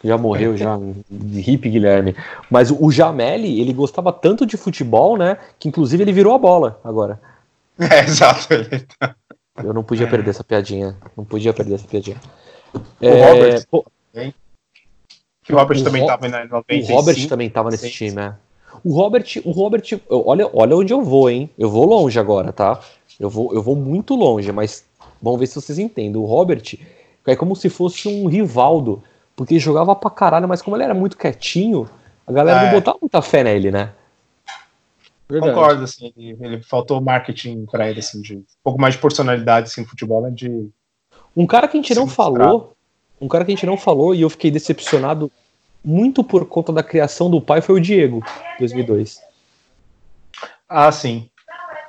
[0.07, 0.77] Já morreu, já.
[1.11, 2.15] Hip Guilherme.
[2.49, 5.37] Mas o Jameli, ele gostava tanto de futebol, né?
[5.59, 7.19] Que inclusive ele virou a bola agora.
[7.79, 8.47] É, exato.
[8.97, 9.15] Tá,
[9.63, 10.95] Eu não podia perder essa piadinha.
[11.15, 12.17] Não podia perder essa piadinha.
[12.73, 13.67] O Robert.
[13.69, 13.85] pô,
[15.43, 16.91] Que o Robert O também Ro- tava na o 95.
[16.99, 18.09] Robert também tava nesse Sim.
[18.09, 18.33] time, é.
[18.83, 21.49] O Robert, o Robert, olha, olha onde eu vou, hein?
[21.57, 22.79] Eu vou longe agora, tá?
[23.19, 24.83] Eu vou, eu vou muito longe, mas
[25.21, 26.19] vamos ver se vocês entendem.
[26.19, 26.63] O Robert
[27.27, 29.03] é como se fosse um Rivaldo,
[29.37, 31.87] porque ele jogava pra caralho, mas como ele era muito quietinho,
[32.25, 32.65] a galera É.
[32.65, 33.91] não botava muita fé nele, né?
[35.29, 35.53] Verdade.
[35.53, 39.67] Concordo, assim, ele, ele faltou marketing pra ele, assim, de um pouco mais de personalidade,
[39.67, 40.69] assim, no futebol, né, de...
[41.35, 42.75] Um cara que a gente não falou,
[43.21, 45.31] um cara que a gente não falou e eu fiquei decepcionado
[45.85, 48.23] muito por conta da criação do pai foi o Diego,
[48.57, 49.21] 2002.
[50.67, 51.29] Ah, sim.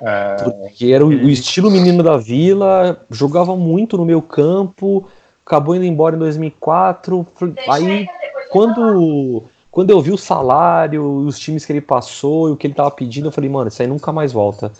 [0.01, 5.09] É, Porque era o, o estilo menino da vila, jogava muito no meu campo,
[5.49, 7.25] acabou indo embora em 2004.
[7.67, 8.07] Aí,
[8.51, 12.75] quando, quando eu vi o salário, os times que ele passou e o que ele
[12.75, 14.71] tava pedindo, eu falei, mano, isso aí nunca mais volta.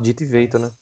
[0.00, 0.72] Dito e feito, né?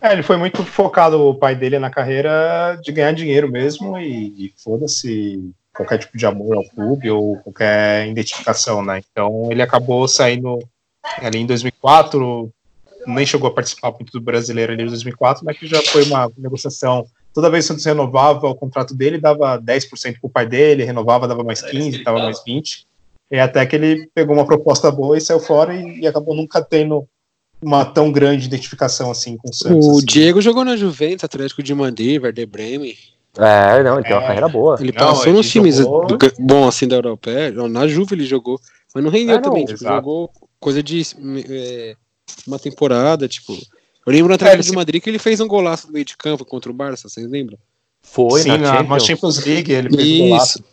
[0.00, 4.46] É, ele foi muito focado, o pai dele, na carreira de ganhar dinheiro mesmo e,
[4.46, 9.00] e foda-se qualquer tipo de amor ao clube ou qualquer identificação, né?
[9.10, 10.58] Então ele acabou saindo
[11.18, 12.52] ali em 2004,
[13.06, 16.30] nem chegou a participar muito do brasileiro ali em 2004, mas que já foi uma
[16.36, 17.04] negociação.
[17.34, 21.26] Toda vez que o Santos renovava o contrato dele, dava 10% pro pai dele, renovava,
[21.26, 22.86] dava mais 15, dava mais 20.
[23.30, 26.60] E até que ele pegou uma proposta boa e saiu fora e, e acabou nunca
[26.62, 27.06] tendo
[27.62, 29.86] uma tão grande identificação assim com o Santos.
[29.86, 30.04] O assim.
[30.06, 32.94] Diego jogou na Juventus, Atlético de Madrid, Werder Bremen.
[33.38, 34.26] É, não, ele tem uma É.
[34.26, 34.76] carreira boa.
[34.78, 36.06] Ele Não, passou ele nos times jogou-
[36.38, 37.30] bom assim da Europa.
[37.30, 38.60] É, na Juve ele jogou.
[38.94, 39.64] Mas não rendeu É, não, também.
[39.64, 40.30] Tipo, jogou
[40.60, 41.00] coisa de
[41.48, 41.96] é,
[42.46, 43.28] uma temporada.
[43.28, 45.92] Tipo, eu lembro no Atlético ele de se- Madrid que ele fez um golaço no
[45.92, 47.58] meio de campo contra o Barça, vocês lembram?
[48.02, 49.04] Foi Sim, na, na, na Champions.
[49.06, 50.64] Champions League ele fez um golaço.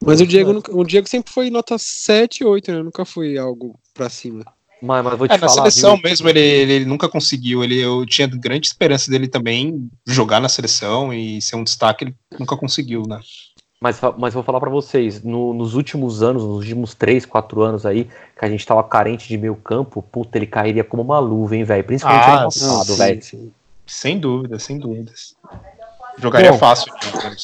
[0.00, 2.82] Mas o Diego, nunca- o Diego sempre foi nota 7, 8, né?
[2.82, 4.44] Nunca foi algo pra cima.
[4.80, 6.02] Mas, mas vou te É, na falar, seleção viu?
[6.04, 7.64] mesmo ele, ele, ele nunca conseguiu.
[7.64, 12.04] Ele, eu tinha grande esperança dele também jogar na seleção e ser um destaque.
[12.04, 13.18] Ele nunca conseguiu, né?
[13.80, 17.86] Mas, mas vou falar pra vocês, no- nos últimos anos, nos últimos 3, 4 anos
[17.86, 21.54] aí, que a gente tava carente de meio campo, puta, ele cairia como uma luva,
[21.54, 21.84] hein, velho?
[21.84, 23.20] Principalmente Ah, ano passado, velho.
[23.86, 25.36] Sem dúvida, sem dúvidas.
[26.18, 26.58] Jogaria Bom.
[26.58, 26.92] fácil.
[26.92, 27.36] né?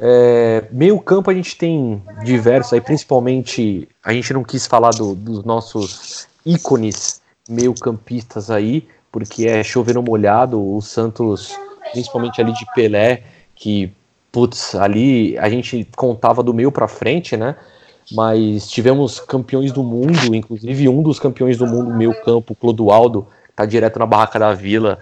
[0.00, 5.14] É, meio campo a gente tem diversos aí, principalmente a gente não quis falar do-
[5.14, 11.52] dos nossos ícones meio campistas aí, porque é chover no molhado, o Santos,
[11.92, 13.22] principalmente ali de Pelé,
[13.54, 13.92] que,
[14.30, 17.56] putz, ali a gente contava do meio pra frente, né?
[18.12, 23.66] Mas tivemos campeões do mundo, inclusive um dos campeões do mundo meio campo, Clodoaldo, tá
[23.66, 24.98] direto na barraca da Vila,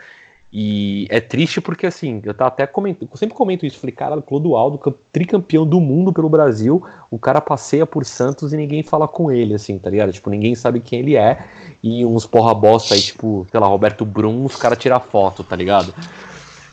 [0.52, 2.66] e é triste porque, assim, eu tava até
[3.14, 7.84] sempre comento isso, falei, cara, Clodoaldo, cam- tricampeão do mundo pelo Brasil, o cara passeia
[7.84, 10.12] por Santos e ninguém fala com ele, assim, tá ligado?
[10.12, 11.46] Tipo, ninguém sabe quem ele é,
[11.82, 15.54] e uns porra bosta aí, tipo, sei lá, Roberto Brum, os caras tiram foto, tá
[15.54, 15.92] ligado?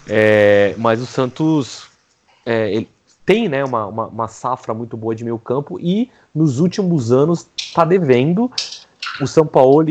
[0.08, 1.93] É, mas o Santos
[2.46, 2.90] é, ele
[3.26, 7.48] tem, né, uma, uma, uma safra muito boa de meio campo, e nos últimos anos
[7.74, 8.52] tá devendo,
[9.22, 9.86] o São Paulo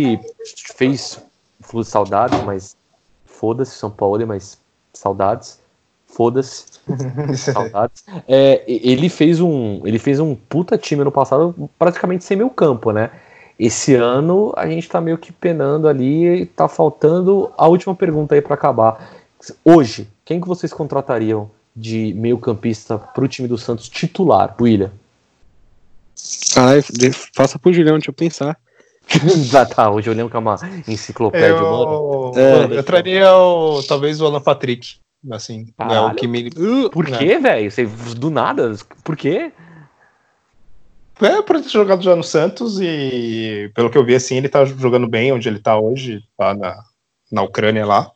[0.76, 1.22] fez
[1.72, 2.76] de saudades, mas
[3.24, 4.58] foda-se, São Paulo, mas
[4.92, 5.60] saudades,
[6.06, 6.64] foda-se,
[7.36, 8.04] saudades.
[8.28, 12.92] É, ele fez um, ele fez um puta time no passado, praticamente sem meio campo,
[12.92, 13.10] né?
[13.58, 18.34] Esse ano a gente tá meio que penando ali, e tá faltando a última pergunta
[18.34, 19.10] aí pra acabar.
[19.64, 24.90] Hoje, quem que vocês contratariam de meio campista pro time do Santos titular, William?
[26.54, 28.58] Caralho, de- passa pro Julião, deixa eu pensar.
[29.44, 30.56] Já tá, hoje eu lembro que é uma
[30.86, 32.32] enciclopédia, mano.
[32.34, 32.64] Eu, É.
[32.64, 34.96] eu, eu traria o, talvez o Alan Patrick.
[35.30, 36.48] Assim, é o que me.
[36.56, 37.70] Uh, Por quê, velho?
[37.70, 38.74] Você- Do nada?
[39.04, 39.52] Por quê?
[41.20, 44.64] É, por ter jogado já no Santos e, pelo que eu vi, assim, ele tá
[44.64, 46.76] jogando bem onde ele tá hoje, lá na,
[47.30, 48.10] na Ucrânia lá.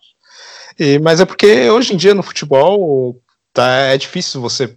[0.79, 3.17] E, mas é porque hoje em dia no futebol
[3.57, 4.77] tá, é difícil você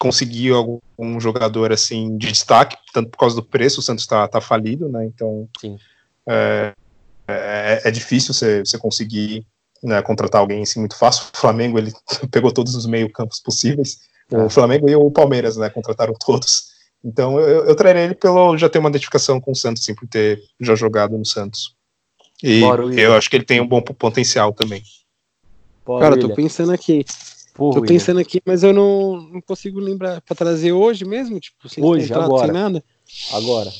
[0.00, 4.40] conseguir algum jogador assim de destaque, tanto por causa do preço, o Santos tá, tá
[4.40, 5.04] falido, né?
[5.04, 5.78] Então Sim.
[6.28, 6.74] É,
[7.28, 9.46] é, é difícil você, você conseguir
[9.82, 11.26] né, contratar alguém assim muito fácil.
[11.32, 11.92] O Flamengo ele
[12.32, 14.00] pegou todos os meio campos possíveis.
[14.32, 16.70] O Flamengo e o Palmeiras, né, contrataram todos.
[17.04, 20.08] Então eu, eu, traria ele pelo já ter uma identificação com o Santos, assim, por
[20.08, 21.74] ter já jogado no Santos.
[22.42, 23.02] E Bora, William.
[23.02, 24.82] eu acho que ele tem um bom potencial também.
[25.84, 26.36] Pô, Cara, eu tô William.
[26.36, 27.04] pensando aqui.
[27.54, 27.86] Pô, Tô William.
[27.94, 30.20] pensando aqui, mas eu não, não consigo lembrar.
[30.22, 31.38] Pra trazer hoje mesmo?
[31.40, 32.44] Tipo, sem Hoje, contrato, agora.
[32.46, 32.84] sem nada?
[33.32, 33.70] Agora.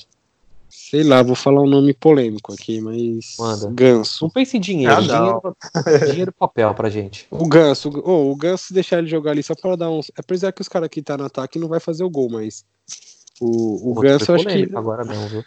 [0.69, 3.37] Sei lá, vou falar um nome polêmico aqui, mas.
[3.39, 3.71] Manda.
[3.73, 4.25] Ganso.
[4.25, 4.93] Não pense em dinheiro.
[4.93, 5.41] Ah, não.
[5.41, 5.57] dinheiro,
[6.11, 7.27] dinheiro e papel pra gente.
[7.31, 10.11] O Ganso, oh, o Ganso, se deixar ele jogar ali só pra dar uns.
[10.17, 12.65] Apesar que os caras que tá no ataque não vai fazer o gol, mas.
[13.41, 14.69] O, o Pô, Ganso, acho que.
[14.75, 15.45] Agora mesmo, viu?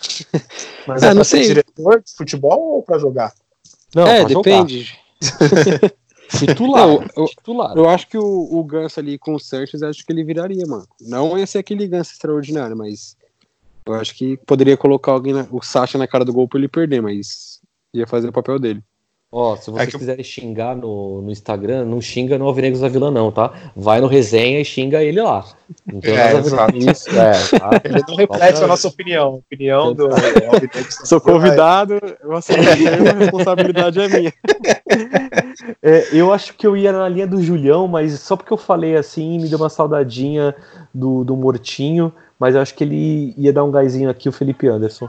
[0.86, 1.46] Mas Ah, é não pra ser sei.
[1.46, 3.32] diretor de futebol ou pra jogar?
[3.94, 4.66] Não, é, pra jogar.
[6.28, 6.86] Titular.
[6.86, 7.76] Não, eu- titular.
[7.76, 10.86] Eu acho que o, o Ganso ali com o Sanches, acho que ele viraria, mano.
[11.00, 13.16] Não ia ser aquele Ganso extraordinário, mas
[13.86, 16.68] eu acho que poderia colocar alguém, na- o Sacha na cara do gol pra ele
[16.68, 17.60] perder, mas
[17.92, 18.82] ia fazer o papel dele.
[19.36, 22.88] Ó, se vocês É que quiserem xingar no, no Instagram, não xinga no Alvinegros da
[22.88, 23.52] Vila, não, tá?
[23.74, 25.44] Vai no resenha e xinga ele lá.
[25.92, 26.76] Não tem É, exato.
[26.76, 27.10] isso.
[27.10, 27.70] É, tá?
[27.84, 29.34] Ele não reflete a nossa opinião.
[29.44, 34.32] Opinião do Alvinegro Sou convidado, eu aceito, a responsabilidade é minha.
[35.82, 38.96] É, eu acho que eu ia na linha do Julião, mas só porque eu falei
[38.96, 40.54] assim, me deu uma saudadinha
[40.92, 44.66] do, do Mortinho, mas eu acho que ele ia dar um gásinho aqui, o Felipe
[44.68, 45.08] Anderson.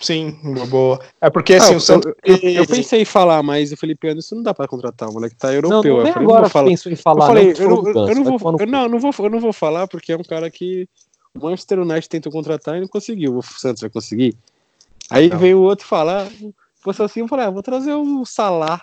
[0.00, 0.98] Sim, uma boa.
[1.20, 2.12] É porque assim, Ah, o Santos.
[2.24, 5.12] eu, eu- eu pensei em falar, mas o Felipe Anderson não dá pra contratar, o
[5.12, 5.92] moleque tá Não, europeu.
[5.92, 6.68] não eu vem falei, não agora vou falar.
[6.68, 9.12] pensou em falar, eu falei, não, eu, não, eu, não vou, eu, não, não vou,
[9.18, 10.88] eu não vou falar porque é um cara que
[11.34, 13.36] o Manchester United tentou contratar e não conseguiu.
[13.36, 14.34] O Santos vai conseguir.
[15.10, 15.38] Aí Não.
[15.38, 16.28] veio o outro falar,
[16.80, 18.80] fosse assim, eu falei, ah, vou trazer o Salah.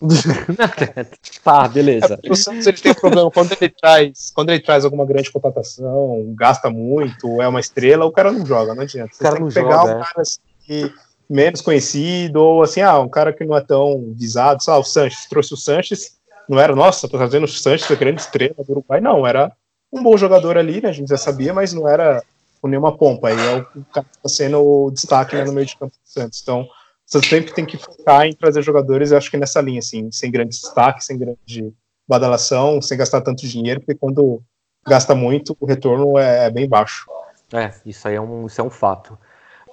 [1.42, 2.18] tá, beleza.
[2.28, 6.32] O Santos ele tem um problema quando ele traz, quando ele traz alguma grande contratação,
[6.36, 9.12] gasta muito, é uma estrela, o cara não joga, não adianta.
[9.14, 10.04] Você cara tem não que pegar joga, um é.
[10.04, 10.92] cara assim, que-
[11.28, 14.84] menos conhecido, ou assim, ah, um cara que não é tão visado, sei lá, o
[14.84, 16.16] Sanches, trouxe o Sanches,
[16.48, 19.52] não era, nossa, tô trazendo o Sanches, a grande estrela do Uruguai, não, era
[19.92, 22.22] um bom jogador ali, né, a gente já sabia, mas não era
[22.62, 25.52] com nenhuma pompa, aí é o o cara que tá sendo o destaque né, no
[25.52, 26.66] meio de campo do Santos, então
[27.08, 30.30] Santos sempre tem que focar em trazer jogadores, eu acho que nessa linha, assim, sem
[30.30, 31.72] grande destaque, sem grande
[32.06, 34.42] badalação, sem gastar tanto dinheiro, porque quando
[34.86, 37.06] gasta muito, o retorno é, é bem baixo.
[37.50, 39.18] É, isso aí é um, isso é um fato.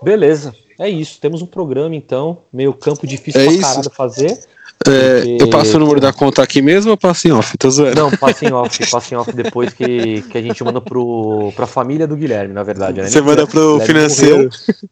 [0.04, 1.20] Beleza, é isso.
[1.20, 4.39] Temos um programa então, meio campo difícil É pra caralho fazer.
[4.88, 7.58] É, Porque- eu passo o número da conta aqui mesmo ou passo em off?
[7.58, 7.96] Tô zoando.
[7.96, 11.66] Não, passe em off, passe em off depois que, que a gente manda pro, pra
[11.66, 13.02] família do Guilherme, na verdade.
[13.02, 13.08] Né?
[13.08, 14.36] Você manda pro Guilherme financeiro.
[14.36, 14.50] morreu.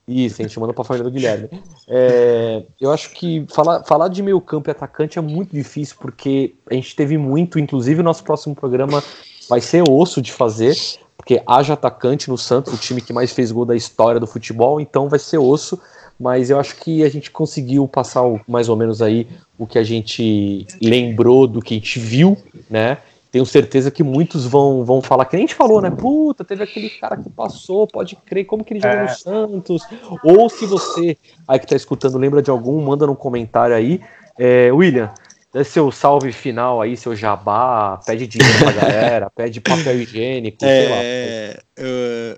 [0.07, 1.49] Isso, a gente manda pra família do Guilherme.
[1.87, 6.55] É, eu acho que falar, falar de meio campo e atacante é muito difícil, porque
[6.71, 9.03] a gente teve muito, inclusive o nosso próximo programa
[9.49, 10.75] vai ser osso de fazer,
[11.23, 14.81] porque haja atacante no Santos, o time que mais fez gol da história do futebol,
[14.81, 15.79] então vai ser osso.
[16.19, 19.83] Mas eu acho que a gente conseguiu passar mais ou menos aí o que a
[19.83, 22.37] gente lembrou do que a gente viu,
[22.69, 22.97] né?
[23.31, 25.89] Tenho certeza que muitos vão, vão falar, que nem a gente falou, né?
[25.89, 29.03] Puta, teve aquele cara que passou, pode crer, como que ele jogou É.
[29.03, 29.81] no Santos?
[30.23, 31.17] Ou se você,
[31.47, 33.99] aí que tá escutando, lembra de algum, manda no comentário aí.
[34.37, 35.09] É, William,
[35.53, 40.89] dê seu salve final aí, seu jabá, pede dinheiro pra galera, pede papel higiênico, sei
[40.89, 40.95] lá.
[40.97, 41.59] É,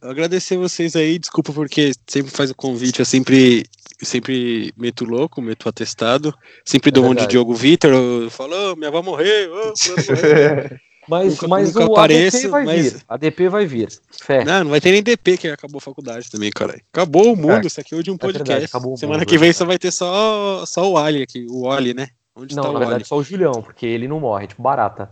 [0.01, 3.63] eu agradecer vocês aí, desculpa porque sempre faz o convite, eu sempre,
[4.01, 6.33] sempre meto louco, meto atestado,
[6.65, 7.31] sempre dou um de verdade.
[7.31, 9.73] Diogo Vitor, eu falo, "Ô, minha avó morreu, morreu."
[11.07, 13.89] Mas, Nunca- mas nunca o apareço, ADP vai mas- vir, ADP vai vir,
[14.23, 14.43] fé.
[14.43, 16.81] Não, não vai ter nem DP, que acabou a faculdade também, cara.
[16.91, 17.67] Acabou o mundo, É.
[17.67, 18.65] isso aqui é um É verdade, podcast.
[18.65, 21.45] acabou o Semana mundo, que vem é só vai ter só, só o Ali aqui,
[21.47, 22.07] o Oli, né?
[22.35, 23.07] Onde Não, tá na o verdade Oli?
[23.07, 25.09] só o Julião, porque ele não morre, tipo barata.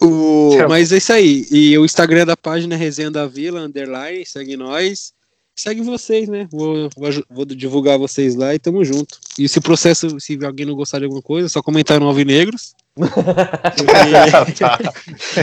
[0.00, 0.56] O...
[0.56, 0.68] Tchau.
[0.68, 1.46] Mas é isso aí.
[1.50, 5.12] E o Instagram da página é Resenha da Vila, underline, segue nós.
[5.56, 6.48] Segue vocês, né?
[6.50, 9.20] Vou, vou, vou divulgar vocês lá e tamo junto.
[9.38, 12.08] E se o processo, se alguém não gostar de alguma coisa, é só comentar no
[12.08, 12.74] Alvinegros.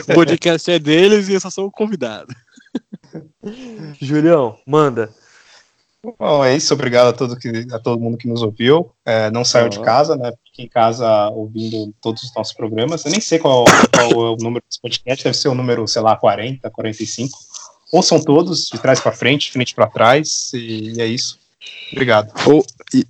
[0.10, 2.34] O podcast é deles e eu só sou o convidado.
[4.02, 5.10] Julião, manda.
[6.04, 6.74] Bom, é isso.
[6.74, 8.92] Obrigado a todo, que, a todo mundo que nos ouviu.
[9.06, 9.84] É, não saiu de Ó.
[9.84, 10.32] casa, né?
[10.46, 13.06] Fique em casa ouvindo todos os nossos programas.
[13.06, 16.02] Eu nem sei qual, qual é o número desse podcast, deve ser o número, sei
[16.02, 17.38] lá, 40, 45.
[17.92, 21.38] Ouçam todos, de trás para frente, de frente para trás, e, é isso.
[21.92, 22.34] Obrigado.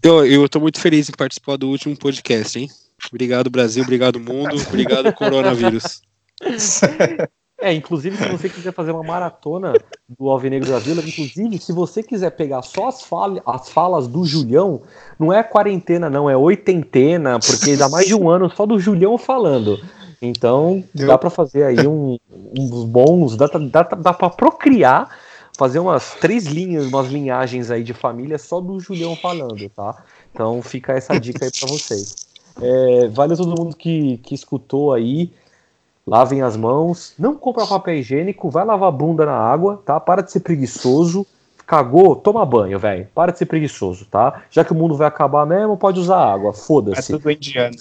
[0.04, 2.70] Eu, eu tô muito feliz em participar do último podcast, hein?
[3.10, 3.84] Obrigado, Brasil.
[3.84, 4.56] Obrigado, mundo.
[4.68, 6.02] Obrigado, coronavírus.
[7.62, 9.80] É, inclusive, se você quiser fazer uma maratona
[10.10, 14.26] do Alvinegro da Vila, inclusive, se você quiser pegar só as, fala- as falas do
[14.26, 14.82] Julião,
[15.20, 19.18] não é quarentena, não, é oitentena, porque dá mais de um ano só do Julião
[19.18, 19.80] falando.
[20.22, 23.38] Então, dá pra fazer aí um- uns bons.
[23.38, 25.10] Dá, dá, dá pra procriar,
[25.56, 30.04] fazer umas três linhas, umas linhagens aí de família só do Julião falando, tá?
[30.34, 32.18] Então, fica essa dica aí pra vocês.
[32.60, 35.32] É, vale a todo mundo que, que escutou aí.
[36.06, 40.00] Lavem as mãos, não compra papel higiênico, vai lavar a bunda na água, tá?
[40.00, 41.26] Para de ser preguiçoso.
[41.66, 43.08] Cagou, toma banho, velho.
[43.16, 44.42] Para de ser preguiçoso, tá?
[44.50, 46.50] Já que o mundo vai acabar mesmo, pode usar água.
[46.50, 47.14] É Foda-se.
[47.14, 47.76] tudo indiano.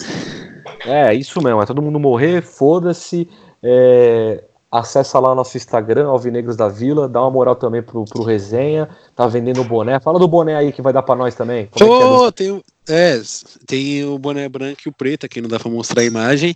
[0.86, 1.60] É, isso mesmo.
[1.60, 3.28] É todo mundo morrer, foda-se.
[3.62, 7.08] É, acessa lá o nosso Instagram, Alvinegros da Vila.
[7.08, 8.88] Dá uma moral também pro, pro resenha.
[9.16, 9.98] Tá vendendo o boné.
[9.98, 11.68] Fala do boné aí que vai dar pra nós também.
[11.72, 13.20] Como é que é tem, o- é,
[13.66, 16.54] tem o boné branco e o preto aqui, não dá pra mostrar a imagem.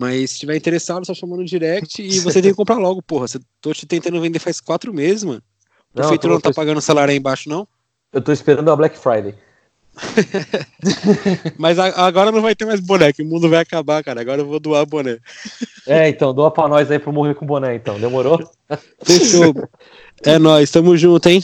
[0.00, 3.26] Mas se tiver interessado, só chama no direct e você tem que comprar logo, porra.
[3.26, 5.42] Você tô te tentando vender faz quatro meses, mano.
[5.92, 7.66] Prefeitura eu não tá pagando salário aí embaixo, não?
[8.12, 9.34] Eu tô esperando a Black Friday.
[11.58, 14.20] Mas a- agora não vai ter mais boné, que o mundo vai acabar, cara.
[14.20, 15.18] Agora eu vou doar boné.
[15.86, 17.98] É, então, doa pra nós aí pra morrer com boné, então.
[17.98, 18.38] Demorou?
[19.02, 19.52] Fechou.
[20.24, 21.42] é nóis, tamo junto, hein?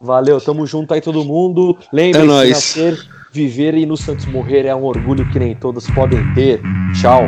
[0.00, 1.78] Valeu, tamo junto aí todo mundo.
[1.92, 2.50] Lembre-se, É nóis.
[2.50, 6.60] nascer, viver e no Santos morrer é um orgulho que nem todos podem ter.
[7.00, 7.22] Tchau.